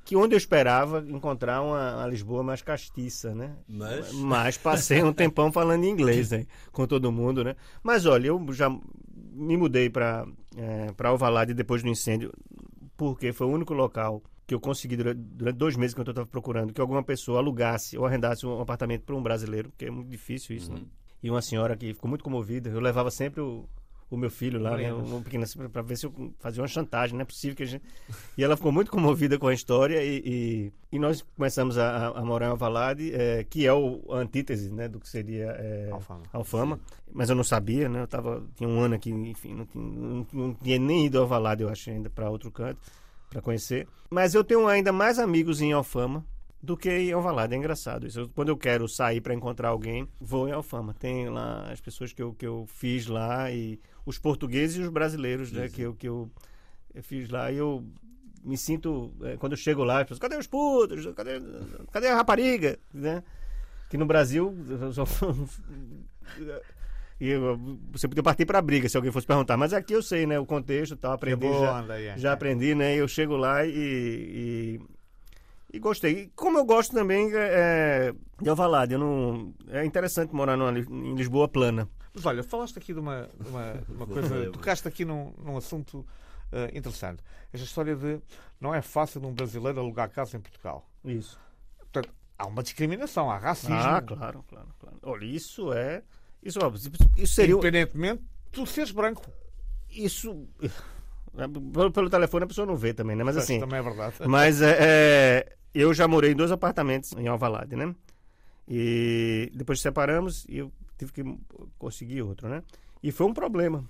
[0.05, 3.55] que onde eu esperava encontrar uma, uma Lisboa mais castiça, né?
[3.67, 4.11] Mas?
[4.11, 6.45] Mas passei um tempão falando inglês, né?
[6.71, 7.55] Com todo mundo, né?
[7.81, 12.31] Mas olha, eu já me mudei para é, para Alvalade depois do incêndio,
[12.97, 16.27] porque foi o único local que eu consegui durante, durante dois meses que eu estava
[16.27, 20.09] procurando que alguma pessoa alugasse ou arrendasse um apartamento para um brasileiro, porque é muito
[20.09, 20.81] difícil isso, né?
[21.23, 22.69] E uma senhora que ficou muito comovida.
[22.69, 23.65] Eu levava sempre o,
[24.11, 27.21] o meu filho lá, né, um pequeno, para ver se eu fazia uma chantagem, não
[27.21, 27.83] é possível que a gente...
[28.37, 32.25] E ela ficou muito comovida com a história e, e, e nós começamos a, a
[32.25, 36.23] morar em Alvalade, é, que é o, a antítese, né, do que seria é, Alfama.
[36.31, 36.79] Alfama.
[37.11, 40.27] Mas eu não sabia, né, eu tava, tinha um ano aqui, enfim, não tinha, não,
[40.31, 42.79] não tinha nem ido a Alvalade, eu acho, ainda para outro canto,
[43.29, 43.87] para conhecer.
[44.11, 46.23] Mas eu tenho ainda mais amigos em Alfama
[46.63, 47.53] do que em Alvalade.
[47.53, 48.21] É engraçado isso.
[48.21, 50.93] Eu, quando eu quero sair para encontrar alguém, vou em Alfama.
[50.93, 54.87] Tem lá as pessoas que eu, que eu fiz lá e os portugueses e os
[54.89, 56.31] brasileiros, né, que eu, que eu,
[56.95, 57.83] eu fiz lá e eu
[58.41, 61.05] me sinto é, quando eu chego lá, as pessoas, cadê os putos?
[61.13, 61.41] Cadê,
[61.91, 63.23] cadê a rapariga, né?
[63.89, 65.03] Que no Brasil eu só
[67.19, 67.59] e eu-
[67.91, 70.45] você podia partir para briga se alguém fosse perguntar, mas aqui eu sei, né, o
[70.45, 72.17] contexto, tal, aprendi boa já, onda aí, é.
[72.17, 72.95] já aprendi, né?
[72.95, 74.81] Eu chego lá e, e,
[75.73, 76.11] e gostei.
[76.13, 81.15] E como eu gosto também é, de Alvalade, eu não é interessante morar numa, em
[81.15, 81.89] Lisboa plana.
[82.13, 85.57] Mas olha, falaste aqui de uma, de uma, de uma coisa, tocaste aqui num, num
[85.57, 86.05] assunto
[86.51, 87.23] eh, interessante.
[87.51, 88.21] Esta história de
[88.61, 90.87] não é fácil um brasileiro alugar casa em Portugal.
[91.03, 91.39] Isso.
[91.79, 93.75] Portanto, há uma discriminação, há racismo.
[93.75, 94.97] Ah, claro, claro, claro.
[95.01, 96.03] Olha, isso é
[96.43, 96.71] isso, ó,
[97.17, 99.23] isso seria Independentemente de tu seres branco.
[99.89, 100.47] isso
[101.73, 103.23] pelo, pelo telefone a pessoa não vê também, né?
[103.23, 104.15] Mas assim, Também é verdade.
[104.27, 107.95] Mas é, é, eu já morei em dois apartamentos em Alvalade, né?
[108.67, 111.23] E depois separamos e eu tive que
[111.77, 112.63] conseguir outro, né?
[113.01, 113.83] E foi um problema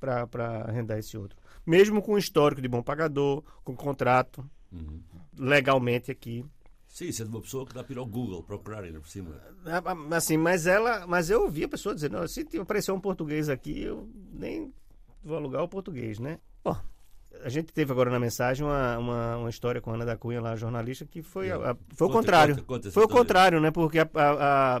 [0.00, 1.36] para arrendar esse outro.
[1.66, 5.00] Mesmo com histórico de bom pagador, com contrato, Uhum.
[5.38, 6.44] legalmente aqui.
[6.86, 9.08] Sim, isso é de uma pessoa que dá para ir ao Google procurar ainda por
[9.08, 9.34] cima.
[9.64, 13.48] Ah, Assim, mas ela, mas eu ouvi a pessoa dizendo, "Não, se aparecer um português
[13.48, 14.72] aqui, eu nem
[15.24, 16.38] vou alugar o português, né?
[16.62, 16.76] Bom,
[17.44, 20.40] a gente teve agora na mensagem uma, uma, uma história com a Ana da Cunha,
[20.40, 22.54] lá, jornalista, que foi, a- a- foi o Conta, contrário.
[22.56, 23.70] conta, conta foi o contrário, né?
[23.70, 24.80] Porque a, a, a,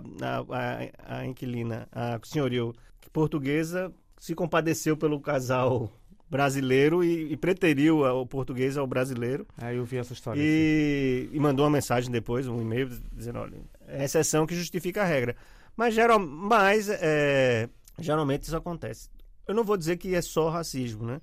[1.08, 2.74] a, a inquilina, a senhorio
[3.12, 5.90] portuguesa, se compadeceu pelo casal
[6.30, 9.46] brasileiro e, e preteriu a- o português ao brasileiro.
[9.56, 10.40] Ah, eu vi essa história.
[10.42, 15.04] E, e mandou uma mensagem depois, um e-mail, dizendo, olha, é exceção que justifica a
[15.06, 15.34] regra.
[15.76, 17.68] Mas, geral, mas é,
[17.98, 19.08] geralmente isso acontece.
[19.46, 21.20] Eu não vou dizer que é só racismo, né?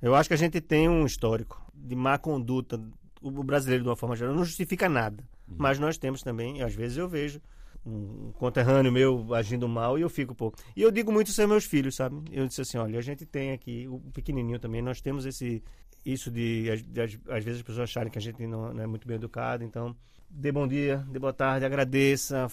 [0.00, 2.80] Eu acho que a gente tem um histórico de má conduta.
[3.22, 5.22] O brasileiro, de uma forma geral, não justifica nada.
[5.46, 7.40] Mas nós temos também, às vezes eu vejo
[7.84, 10.52] um conterrâneo meu agindo mal e eu fico, pô.
[10.76, 12.22] E eu digo muito isso aos meus filhos, sabe?
[12.30, 15.62] Eu disse assim, olha, a gente tem aqui, o pequenininho também, nós temos esse
[16.04, 18.82] isso de, às- de, às, às vezes as pessoas acharem que a gente não, não
[18.82, 19.94] é muito bem educado, então
[20.30, 22.48] dê bom dia, dê boa tarde, agradeça.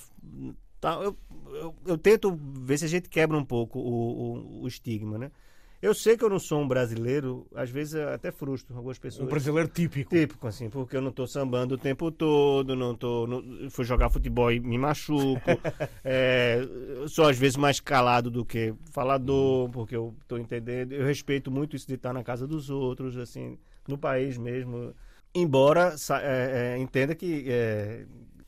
[0.79, 1.17] Tá, eu,
[1.53, 5.31] eu, eu tento ver se a gente quebra um pouco o, o, o estigma, né?
[5.79, 9.29] Eu sei que eu não sou um brasileiro, às vezes até frustro algumas Um pessoas.
[9.29, 10.09] brasileiro típico.
[10.09, 13.27] Típico, assim, porque eu não tô sambando o tempo todo, não tô.
[13.27, 15.39] Não, fui jogar futebol e me machuco.
[16.03, 16.61] é,
[17.07, 20.93] sou às vezes mais calado do que falador, porque eu tô entendendo.
[20.93, 24.95] Eu respeito muito isso de estar na casa dos outros, assim, no país mesmo.
[25.35, 27.45] Embora é, é, entenda que.
[27.47, 28.05] é,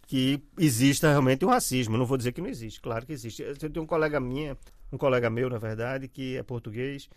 [0.08, 1.96] que exista realmente um racismo.
[1.96, 3.44] Não vou dizer que não existe, claro que existe.
[3.44, 4.58] Eu tenho um colega minha,
[4.92, 7.10] um colega meu, na verdade, que é português,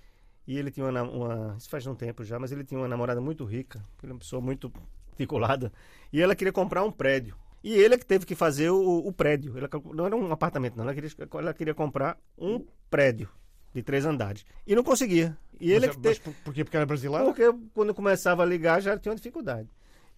[0.46, 1.56] e ele tinha uma, uma.
[1.56, 4.40] Isso faz um tempo já, mas ele tinha uma namorada muito rica, é uma pessoa
[4.40, 4.72] muito
[5.10, 5.72] articulada,
[6.12, 7.36] e ela queria comprar um prédio.
[7.62, 9.56] E ele é que teve que fazer o, o prédio.
[9.56, 10.82] Ela, não era um apartamento, não.
[10.82, 13.28] Ela queria, ela queria comprar um prédio
[13.72, 14.44] de três andares.
[14.66, 15.38] E não conseguia.
[15.60, 16.20] E ele é mas, que mas teve.
[16.20, 16.64] por- porquê?
[16.64, 17.26] Porque era brasileiro?
[17.26, 19.68] Porque quando começava a ligar já tinha uma dificuldade.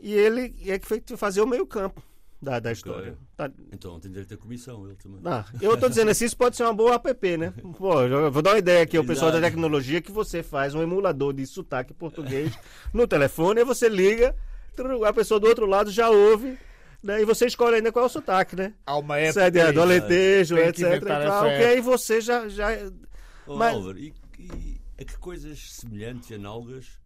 [0.01, 2.03] E ele é que foi fazer o meio-campo
[2.45, 3.17] da, da história.
[3.37, 5.21] Tá- Então tem direito a comissão, ele também.
[5.25, 7.53] ah, eu tô dizendo assim, isso pode ser uma boa app, né?
[7.77, 10.83] Pô, eu vou dar uma ideia aqui ao pessoal da tecnologia que você faz um
[10.83, 12.57] emulador de sotaque português
[12.93, 14.37] no telefone, aí você liga,
[15.07, 16.57] a pessoa do outro lado já ouve,
[17.03, 17.21] né?
[17.21, 18.75] E você escolhe ainda qual é o sotaque, né?
[18.87, 19.43] Há uma Se época.
[19.45, 20.85] é de- do Alentejo, que etc.
[20.97, 22.69] E tal, que aí você já, já
[23.47, 26.99] Oh, Mas- Álvaro, e, e A que coisas semelhantes e análogas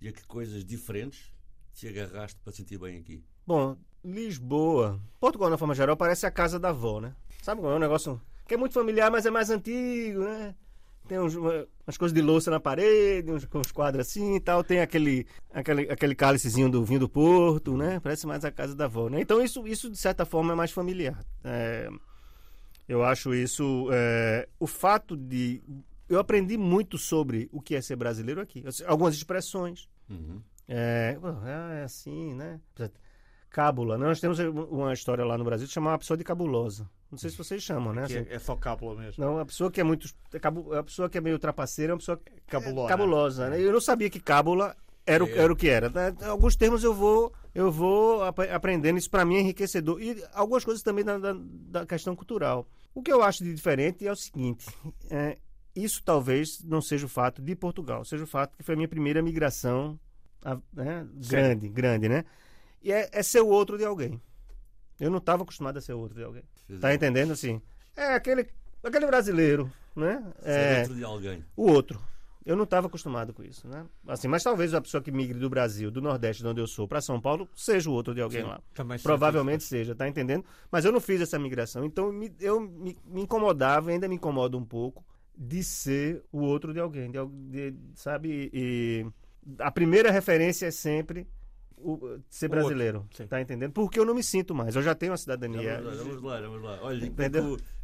[0.00, 1.30] e a que coisas diferentes
[1.74, 3.22] te agarraste para sentir bem aqui?
[3.46, 7.14] Bom, Lisboa, Portugal, na forma geral, parece a casa da avó, né?
[7.42, 10.54] Sabe qual é um negócio que é muito familiar, mas é mais antigo, né?
[11.08, 14.64] Tem uns, uma, umas coisas de louça na parede, uns, uns quadros assim e tal.
[14.64, 18.00] Tem aquele, aquele, aquele cálicezinho do vinho do Porto, né?
[18.00, 19.20] Parece mais a casa da avó, né?
[19.20, 21.24] Então isso, isso de certa forma, é mais familiar.
[21.44, 21.88] É,
[22.88, 23.88] eu acho isso...
[23.92, 25.62] É, o fato de...
[26.08, 28.64] Eu aprendi muito sobre o que é ser brasileiro aqui.
[28.86, 29.88] Algumas expressões.
[30.08, 30.40] Uhum.
[30.68, 31.16] É,
[31.76, 32.60] é assim, né?
[33.56, 33.96] Cábula.
[33.96, 36.86] Nós temos uma história lá no Brasil que chama uma pessoa de cabulosa.
[37.10, 38.06] Não sei se vocês chamam, né?
[38.06, 39.24] Que é, é só cábula mesmo.
[39.24, 40.06] Não, a pessoa que é muito.
[40.78, 42.86] A pessoa que é meio trapaceira é uma pessoa Cabulona.
[42.88, 43.58] cabulosa, né?
[43.58, 45.88] Eu não sabia que cábula era o, era o que era.
[45.88, 46.14] né?
[46.28, 50.02] Alguns termos eu vou eu vou ap- aprendendo, isso para mim é enriquecedor.
[50.02, 52.68] E algumas coisas também da, da, da questão cultural.
[52.94, 54.66] O que eu acho de diferente é o seguinte:
[55.08, 55.38] é,
[55.74, 58.88] isso talvez não seja o fato de Portugal, seja o fato que foi a minha
[58.88, 59.98] primeira migração
[60.44, 62.22] a- né, grande, grande, né?
[62.82, 64.20] E é, é ser o outro de alguém.
[64.98, 66.42] Eu não estava acostumado a ser o outro de alguém.
[66.80, 67.60] Tá entendendo assim?
[67.96, 68.46] É aquele,
[68.82, 70.22] aquele brasileiro, né?
[70.42, 71.44] Ser É, outro de alguém.
[71.56, 72.00] o outro.
[72.44, 73.84] Eu não estava acostumado com isso, né?
[74.06, 76.86] Assim, mas talvez a pessoa que migre do Brasil, do Nordeste, de onde eu sou,
[76.86, 78.60] para São Paulo, seja o outro de alguém lá.
[78.72, 80.44] Também Provavelmente seja, tá entendendo?
[80.70, 84.56] Mas eu não fiz essa migração, então me- eu me, me incomodava, ainda me incomoda
[84.56, 85.04] um pouco,
[85.36, 87.18] de ser o outro de alguém, de,
[87.72, 88.48] de- sabe?
[88.52, 89.04] E
[89.58, 91.26] a primeira referência é sempre
[91.78, 93.72] o, ser brasileiro, outro, tá entendendo?
[93.72, 95.80] Porque eu não me sinto mais, eu já tenho a cidadania.
[95.82, 96.78] Vamos lá, vamos lá, vamos lá.
[96.82, 97.28] Olha, como é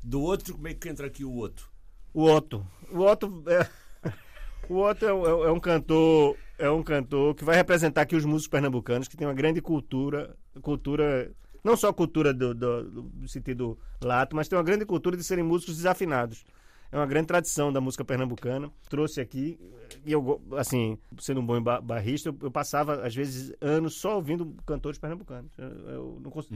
[0.02, 1.70] do outro, como é que entra aqui o outro?
[2.14, 2.66] O Otto.
[2.90, 3.68] O Otto é,
[4.68, 8.24] o Otto é, um- é um cantor, é um cantor que vai representar aqui os
[8.24, 11.32] músicos pernambucanos que tem uma grande cultura, cultura
[11.64, 15.44] não só cultura do, do- do sentido lato, mas tem uma grande cultura de serem
[15.44, 16.44] músicos desafinados.
[16.92, 18.70] É uma grande tradição da música pernambucana.
[18.90, 19.58] Trouxe aqui,
[20.04, 24.16] e eu, assim, sendo um bom ba- barrista, eu, eu passava, às vezes, anos só
[24.16, 25.50] ouvindo cantores pernambucanos.
[25.56, 26.50] Eu, eu não cons-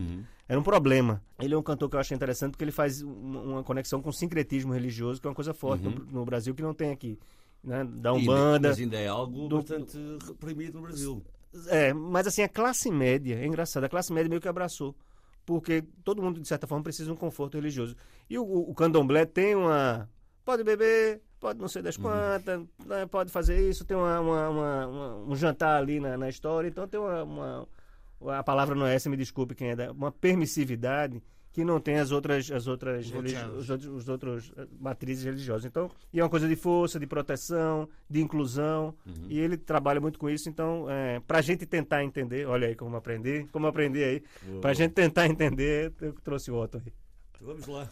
[0.47, 1.23] Era um problema.
[1.41, 4.11] Ele é um cantor que eu acho interessante porque ele faz um- uma conexão com
[4.11, 7.19] o sincretismo religioso, que é uma coisa forte no, no Brasil que não tem aqui.
[7.65, 7.83] Né?
[7.85, 8.69] Da Umbanda.
[8.69, 9.97] Mas ainda é algo do- bastante
[10.29, 11.25] reprimido no Brasil.
[11.69, 14.95] É, mas assim, a classe média, é engraçado, a classe média meio que abraçou.
[15.47, 17.97] Porque todo mundo, de certa forma, precisa de um conforto religioso.
[18.29, 20.09] E o, o candomblé tem uma.
[20.47, 25.17] Pode beber, pode não sei das quantas, né, pode fazer isso, tem uma, uma- uma-
[25.29, 27.67] um jantar ali na, na história, então tem uma,
[28.39, 29.91] A palavra não é essa, me desculpe quem é da.
[29.93, 31.21] Uma permissividade
[31.53, 35.25] que não tem as outras, as outras, Os outros os outros, os outros eh, matrizes
[35.25, 35.65] religiosas.
[35.65, 38.95] Então, e é uma coisa de força, de proteção, de inclusão,
[39.29, 40.49] e ele trabalha muito com isso.
[40.49, 44.23] Então, é, para a gente tentar entender, olha aí como aprender, como aprender aí,
[44.61, 46.93] para a gente tentar entender, eu trouxe o Otto aí.
[47.41, 47.89] Vamos lá.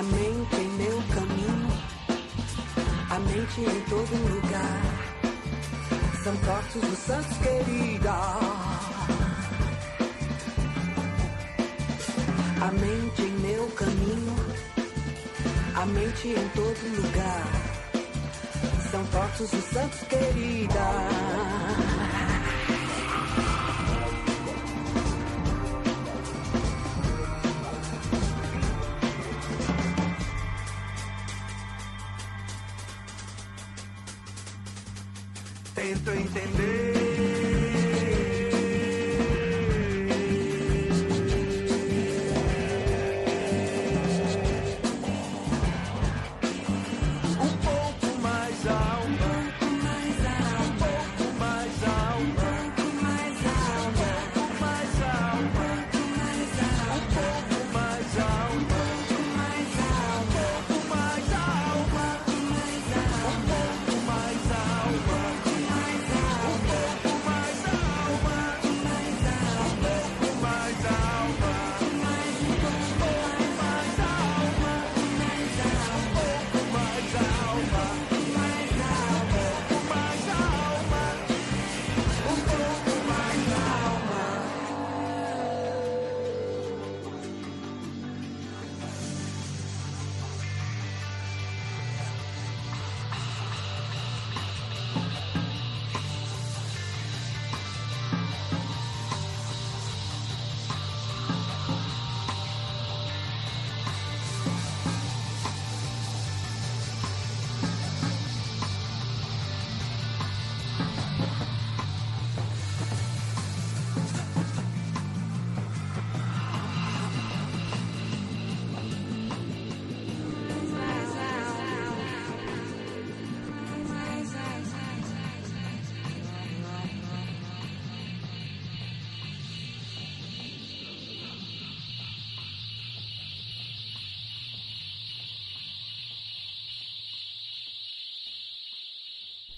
[0.00, 1.68] A mente em meu caminho,
[3.10, 4.80] a mente em todo lugar.
[6.24, 8.14] São cortes dos santos, querida.
[12.62, 14.36] A mente em meu caminho,
[15.74, 17.46] a mente em todo lugar.
[18.90, 21.10] São cortes dos santos, querida.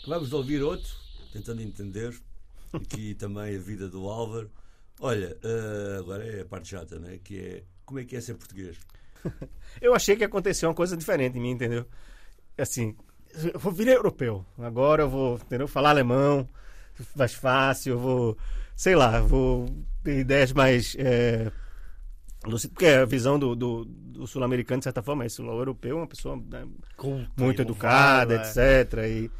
[0.06, 0.92] Vamos ouvir outro,
[1.32, 2.14] tentando entender
[2.72, 4.50] aqui também a vida do Álvaro.
[5.00, 7.18] Olha, eh, agora é a parte chata, né?
[7.22, 8.76] Que é como é que é ser português?
[9.80, 11.86] Eu achei que aconteceu uma coisa diferente em mim, entendeu?
[12.58, 12.96] Assim,
[13.52, 14.44] eu vou virar europeu.
[14.58, 15.66] Agora eu vou, entendeu?
[15.66, 16.46] Falar alemão,
[17.16, 18.38] mais fácil, eu vou,
[18.76, 19.66] sei lá, vou
[20.04, 20.94] ter ideias mais.
[20.98, 21.50] É,
[22.74, 25.42] porque a visão do, do, do sul-americano, de certa forma, é isso.
[25.42, 26.66] O europeu é uma pessoa né,
[27.36, 28.98] muito educada, etc.
[29.08, 29.30] E,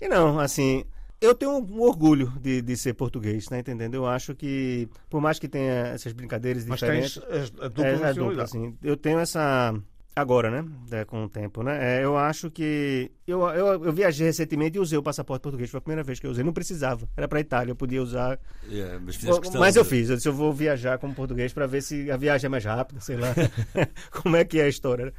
[0.00, 0.84] e não, assim,
[1.20, 3.94] eu tenho um orgulho de, de ser português, tá entendendo?
[3.94, 7.14] Eu acho que, por mais que tenha essas brincadeiras Mas diferentes.
[7.14, 8.76] tens as- a dupla É, a dupla, assim.
[8.82, 9.74] Eu tenho essa.
[10.14, 10.64] Agora, né?
[10.90, 12.00] É, com o tempo, né?
[12.00, 13.08] É, eu acho que.
[13.24, 15.70] Eu, eu, eu viajei recentemente e usei o passaporte português.
[15.70, 16.42] Foi a primeira vez que eu usei.
[16.42, 17.08] Não precisava.
[17.16, 17.70] Era pra Itália.
[17.70, 18.36] Eu podia usar.
[18.68, 19.16] É, mas
[19.54, 20.10] Mas eu fiz.
[20.10, 23.00] Eu disse, eu vou viajar como português pra ver se a viagem é mais rápida,
[23.00, 23.32] sei lá.
[24.20, 25.06] como é que é a história.
[25.06, 25.12] né?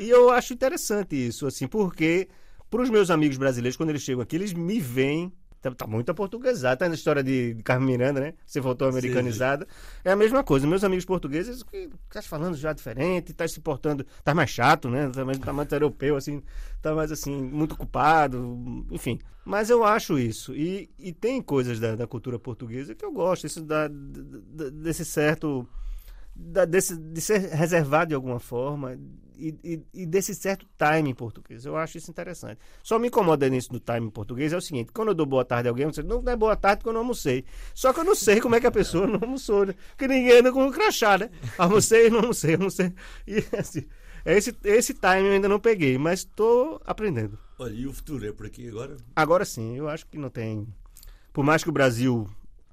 [0.00, 2.26] E eu acho interessante isso, assim, porque
[2.70, 5.32] pros meus amigos brasileiros, quando eles chegam aqui, eles me veem.
[5.58, 6.78] Tá, tá muito aportuguesado.
[6.78, 8.34] Tá na história de, de Carmen Miranda, né?
[8.46, 9.66] Você voltou americanizada.
[10.04, 10.66] É a mesma coisa.
[10.66, 15.08] Meus amigos portugueses, que tá falando já diferente, tá se portando, tá mais chato, né?
[15.08, 16.42] Tá mais, tá mais europeu, assim,
[16.82, 19.18] tá mais assim, muito ocupado, enfim.
[19.44, 20.54] Mas eu acho isso.
[20.54, 25.04] E, e tem coisas da, da cultura portuguesa que eu gosto, isso da, da- desse
[25.06, 25.66] certo.
[26.34, 28.96] da- desse, de ser reservado de alguma forma
[29.38, 31.64] e, e- desse certo time em português.
[31.64, 32.58] Eu acho isso interessante.
[32.82, 35.44] Só me incomoda nisso do time em português é o seguinte: quando eu dou boa
[35.44, 37.44] tarde a alguém, você não é boa tarde porque eu não almocei.
[37.74, 39.74] Só que eu não sei como é que a pessoa não almoçou, né?
[39.90, 41.30] Porque ninguém anda com um crachá, né?
[41.58, 42.92] Almocei, não almocei, almocei.
[43.26, 43.84] E assim,
[44.24, 47.38] esse, esse time eu ainda não peguei, mas estou aprendendo.
[47.58, 48.96] Olha, e o futuro é por aqui agora?
[49.14, 50.66] Agora sim, eu acho que não tem.
[51.32, 52.28] Por mais que o Brasil,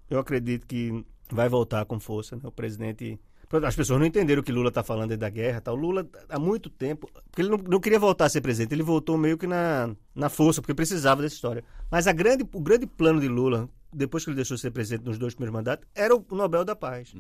[0.10, 2.42] eu acredito que vai voltar com força, né?
[2.46, 3.20] O presidente.
[3.64, 5.62] As pessoas não entenderam o que Lula está falando da guerra.
[5.68, 7.10] O Lula, há muito tempo.
[7.30, 10.30] Porque ele não, não queria voltar a ser presidente, ele voltou meio que na, na
[10.30, 11.64] força, porque precisava dessa história.
[11.92, 15.06] Mas a grande, o grande plano de Lula, depois que ele deixou de ser presidente
[15.06, 17.14] nos dois primeiros mandatos, era o Nobel da Paz.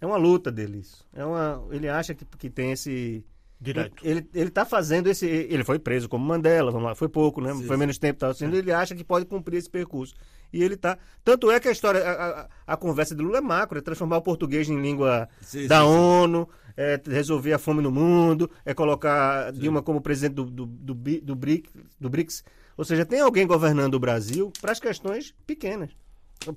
[0.00, 1.06] É uma luta dele isso.
[1.12, 3.24] É uma, ele acha que, que tem esse.
[3.62, 3.94] Direito.
[4.02, 5.26] Ele, ele tá fazendo esse.
[5.26, 7.52] Ele foi preso como Mandela, vamos lá, foi pouco, né?
[7.52, 10.14] Sim, foi menos tempo, tal, assim, ele acha que pode cumprir esse percurso.
[10.52, 10.98] E ele tá.
[11.24, 14.16] Tanto é que a história, a, a- a conversa de Lula é macro, é transformar
[14.18, 15.92] o português em língua Sim, da sim, sim.
[15.92, 20.94] ONU, é resolver a fome no mundo, é colocar Dilma como presidente do, do, do,
[20.94, 21.70] do, BRIC,
[22.00, 22.42] do BRICS.
[22.76, 25.90] Ou seja, tem alguém governando o Brasil para as questões pequenas.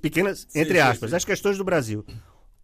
[0.01, 1.15] Pequenas, Sim, entre sim, aspas, sim.
[1.17, 2.05] as questões do Brasil.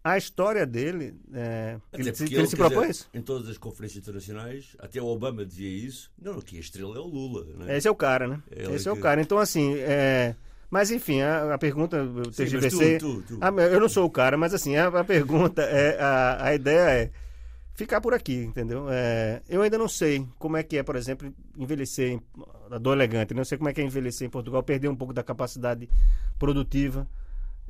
[0.02, 3.06] a história dele, é, que ele, que ele se quer dizer, propõe isso.
[3.12, 6.10] Em todas as conferências internacionais, até o Obama dizia isso.
[6.18, 7.44] Não, aqui a estrela é o Lula.
[7.58, 7.76] Né?
[7.76, 8.42] Esse é o cara, né?
[8.50, 9.20] Ele Esse é o que- cara.
[9.20, 10.34] Então, assim, é...
[10.70, 12.98] mas enfim, a, a pergunta, o Sim, TGVC...
[12.98, 13.38] tu, tu, tu.
[13.40, 16.00] Ah, eu não sou o cara, mas assim, a, a pergunta é.
[16.00, 17.10] A, a ideia é
[17.74, 18.86] ficar por aqui, entendeu?
[18.90, 22.22] É, eu ainda não sei como é que é, por exemplo, envelhecer em,
[22.70, 25.12] a dor elegante, não sei como é que é envelhecer em Portugal, perder um pouco
[25.12, 25.88] da capacidade
[26.38, 27.08] produtiva.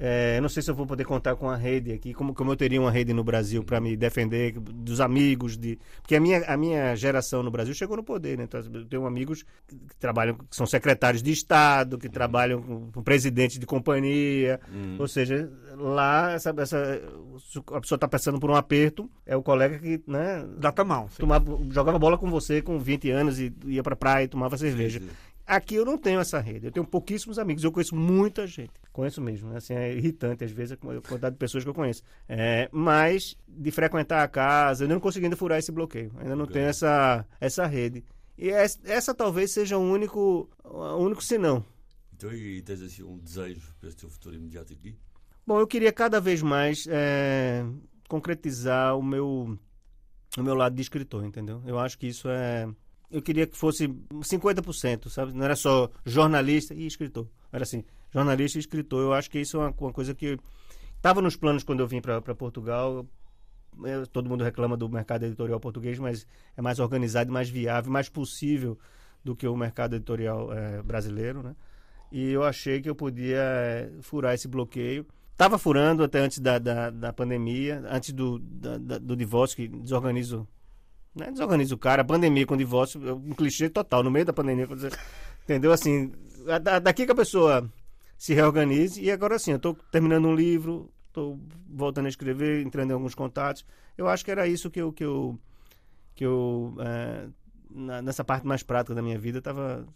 [0.03, 2.51] É, eu não sei se eu vou poder contar com a rede aqui, como, como
[2.51, 6.42] eu teria uma rede no Brasil para me defender dos amigos, de porque a minha,
[6.46, 8.44] a minha geração no Brasil chegou no poder, né?
[8.44, 13.03] Então, eu tenho amigos que trabalham, que são secretários de Estado, que trabalham com, com
[13.03, 14.96] presidente de companhia, Hum.
[14.98, 17.03] ou seja, lá essa, essa,
[17.74, 21.09] a pessoa está passando por um aperto, é o colega que né, Dá-te a mão.
[21.11, 21.16] sim.
[21.18, 24.98] tomava, jogava bola com você com 20 anos e ia pra praia e tomava cerveja.
[25.01, 25.09] sim.
[25.53, 29.20] Aqui eu não tenho essa rede, eu tenho pouquíssimos amigos, eu conheço muita gente, conheço
[29.20, 29.57] mesmo, né?
[29.57, 32.03] assim, é irritante às vezes a quantidade de pessoas que eu conheço.
[32.28, 36.46] É, mas de frequentar a casa, eu não consegui ainda furar esse bloqueio, ainda não
[36.46, 38.05] tenho essa, essa rede.
[38.38, 41.64] E es- essa talvez seja o único, o único senão.
[42.14, 44.94] Então, e tens assim um desejo para esse teu futuro imediato aqui?
[45.46, 47.64] Bom, eu queria cada vez mais é,
[48.09, 49.59] concretizar o meu,
[50.38, 51.61] o meu lado de escritor, entendeu?
[51.66, 52.68] Eu acho que isso é.
[53.11, 55.32] Eu queria que fosse 50%, sabe?
[55.32, 57.26] Não era só jornalista e escritor.
[57.52, 59.00] Era assim, jornalista e escritor.
[59.02, 60.38] Eu acho que isso é uma, uma coisa que
[60.96, 63.04] estava nos planos quando eu vim para Portugal.
[63.84, 68.08] É, todo mundo reclama do mercado editorial português, mas é mais organizado, mais viável, mais
[68.08, 68.78] possível
[69.24, 71.54] do que o mercado editorial é, brasileiro, né?
[72.12, 75.06] E eu achei que eu podia é, furar esse bloqueio.
[75.32, 79.68] Estava furando até antes da, da, da pandemia, antes do, da- da- do divórcio, que
[79.68, 80.46] desorganizo.
[81.14, 81.30] Né?
[81.30, 84.68] Desorganiza o cara, pandemia com divórcio, é um clichê total, no meio da pandemia.
[85.44, 85.72] Entendeu?
[85.72, 86.12] Assim,
[86.82, 87.68] daqui que a pessoa
[88.16, 89.02] se reorganize.
[89.02, 93.14] E agora sim, eu estou terminando um livro, estou voltando a escrever, entrando em alguns
[93.14, 93.64] contatos.
[93.96, 94.92] Eu acho que era isso que eu.
[94.92, 95.38] Que eu,
[96.14, 97.28] que eu é,
[98.02, 99.86] nessa parte mais prática da minha vida, estava.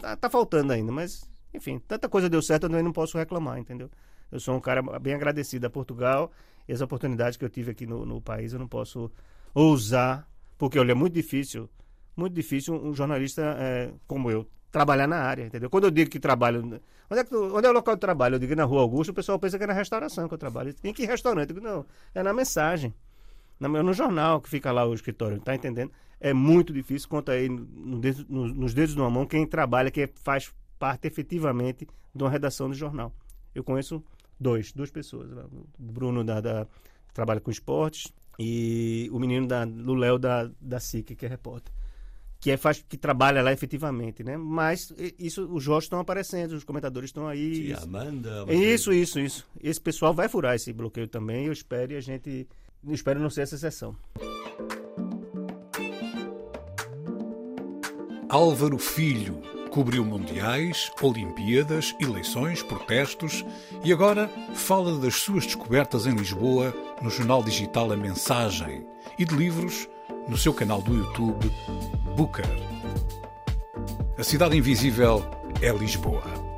[0.00, 3.58] Tá, tá faltando ainda, mas, enfim, tanta coisa deu certo, eu também não posso reclamar,
[3.58, 3.88] entendeu?
[4.32, 6.32] Eu sou um cara bem agradecido a Portugal
[6.66, 9.12] e as oportunidades que eu tive aqui no, no país, eu não posso
[9.54, 11.68] ousar, porque olha, é muito difícil,
[12.16, 15.70] muito difícil um jornalista é, como eu trabalhar na área, entendeu?
[15.70, 16.60] Quando eu digo que trabalho,
[17.10, 18.34] onde é, que tu- onde é o local de trabalho?
[18.34, 20.74] Eu digo na Rua Augusta, o pessoal pensa que é na restauração que eu trabalho.
[20.84, 21.50] Em que restaurante?
[21.50, 22.92] Eu digo, não, é na mensagem.
[23.60, 25.90] No jornal que fica lá o escritório, tá entendendo?
[26.20, 31.06] É muito difícil, conta aí nos dedos de uma mão quem trabalha, que faz parte
[31.08, 33.12] efetivamente de uma redação de jornal.
[33.54, 34.02] Eu conheço
[34.38, 35.28] dois, duas pessoas.
[35.78, 36.66] Bruno da, da-
[37.12, 41.72] trabalha com esportes e o menino da, do Léo da, da SIC, que é repórter.
[42.40, 44.36] Que, é, faz, que trabalha lá efetivamente, né?
[44.36, 47.72] Mas isso, os jogos estão aparecendo, os comentadores estão aí.
[47.72, 48.44] Isso- Amanda.
[48.46, 49.44] é Isso, isso, isso.
[49.60, 51.46] Esse pessoal vai furar esse bloqueio também.
[51.46, 52.46] Eu espero e a gente.
[52.86, 53.96] Eu espero não ser essa exceção.
[58.28, 63.44] Álvaro Filho cobriu mundiais, Olimpíadas, eleições, protestos
[63.84, 68.86] e agora fala das suas descobertas em Lisboa no jornal digital A Mensagem
[69.18, 69.88] e de livros
[70.26, 71.50] no seu canal do YouTube
[72.16, 72.48] Booker.
[74.18, 75.24] A cidade invisível
[75.62, 76.48] é Lisboa.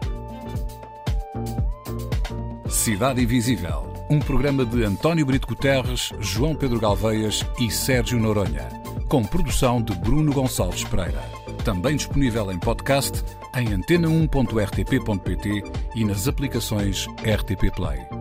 [2.68, 8.68] Cidade Invisível, um programa de António Brito Guterres, João Pedro Galveias e Sérgio Noronha,
[9.08, 11.39] com produção de Bruno Gonçalves Pereira.
[11.64, 13.22] Também disponível em podcast
[13.54, 15.62] em antena1.rtp.pt
[15.94, 18.19] e nas aplicações RTP Play.